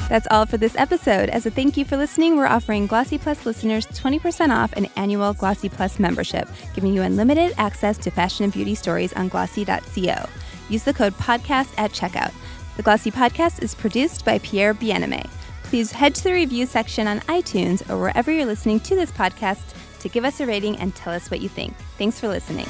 That's 0.08 0.26
all 0.30 0.46
for 0.46 0.56
this 0.56 0.74
episode. 0.76 1.28
As 1.28 1.44
a 1.44 1.50
thank 1.50 1.76
you 1.76 1.84
for 1.84 1.98
listening, 1.98 2.36
we're 2.38 2.46
offering 2.46 2.86
Glossy 2.86 3.18
Plus 3.18 3.44
listeners 3.44 3.86
20% 3.88 4.48
off 4.56 4.72
an 4.72 4.86
annual 4.96 5.34
Glossy 5.34 5.68
Plus 5.68 5.98
membership, 5.98 6.48
giving 6.74 6.94
you 6.94 7.02
unlimited 7.02 7.52
access 7.58 7.98
to 7.98 8.10
fashion 8.10 8.44
and 8.44 8.52
beauty 8.52 8.74
stories 8.74 9.12
on 9.12 9.28
glossy.co. 9.28 10.26
Use 10.70 10.84
the 10.84 10.94
code 10.94 11.12
podcast 11.14 11.68
at 11.76 11.92
checkout. 11.92 12.32
The 12.78 12.84
Glossy 12.84 13.10
Podcast 13.10 13.60
is 13.60 13.74
produced 13.74 14.24
by 14.24 14.38
Pierre 14.38 14.72
Bienaimé. 14.72 15.28
Please 15.64 15.90
head 15.90 16.14
to 16.14 16.22
the 16.22 16.32
review 16.32 16.64
section 16.64 17.08
on 17.08 17.18
iTunes 17.22 17.82
or 17.90 17.98
wherever 17.98 18.30
you're 18.30 18.46
listening 18.46 18.78
to 18.78 18.94
this 18.94 19.10
podcast 19.10 19.74
to 19.98 20.08
give 20.08 20.24
us 20.24 20.38
a 20.38 20.46
rating 20.46 20.76
and 20.76 20.94
tell 20.94 21.12
us 21.12 21.28
what 21.28 21.40
you 21.40 21.48
think. 21.48 21.74
Thanks 21.98 22.20
for 22.20 22.28
listening. 22.28 22.68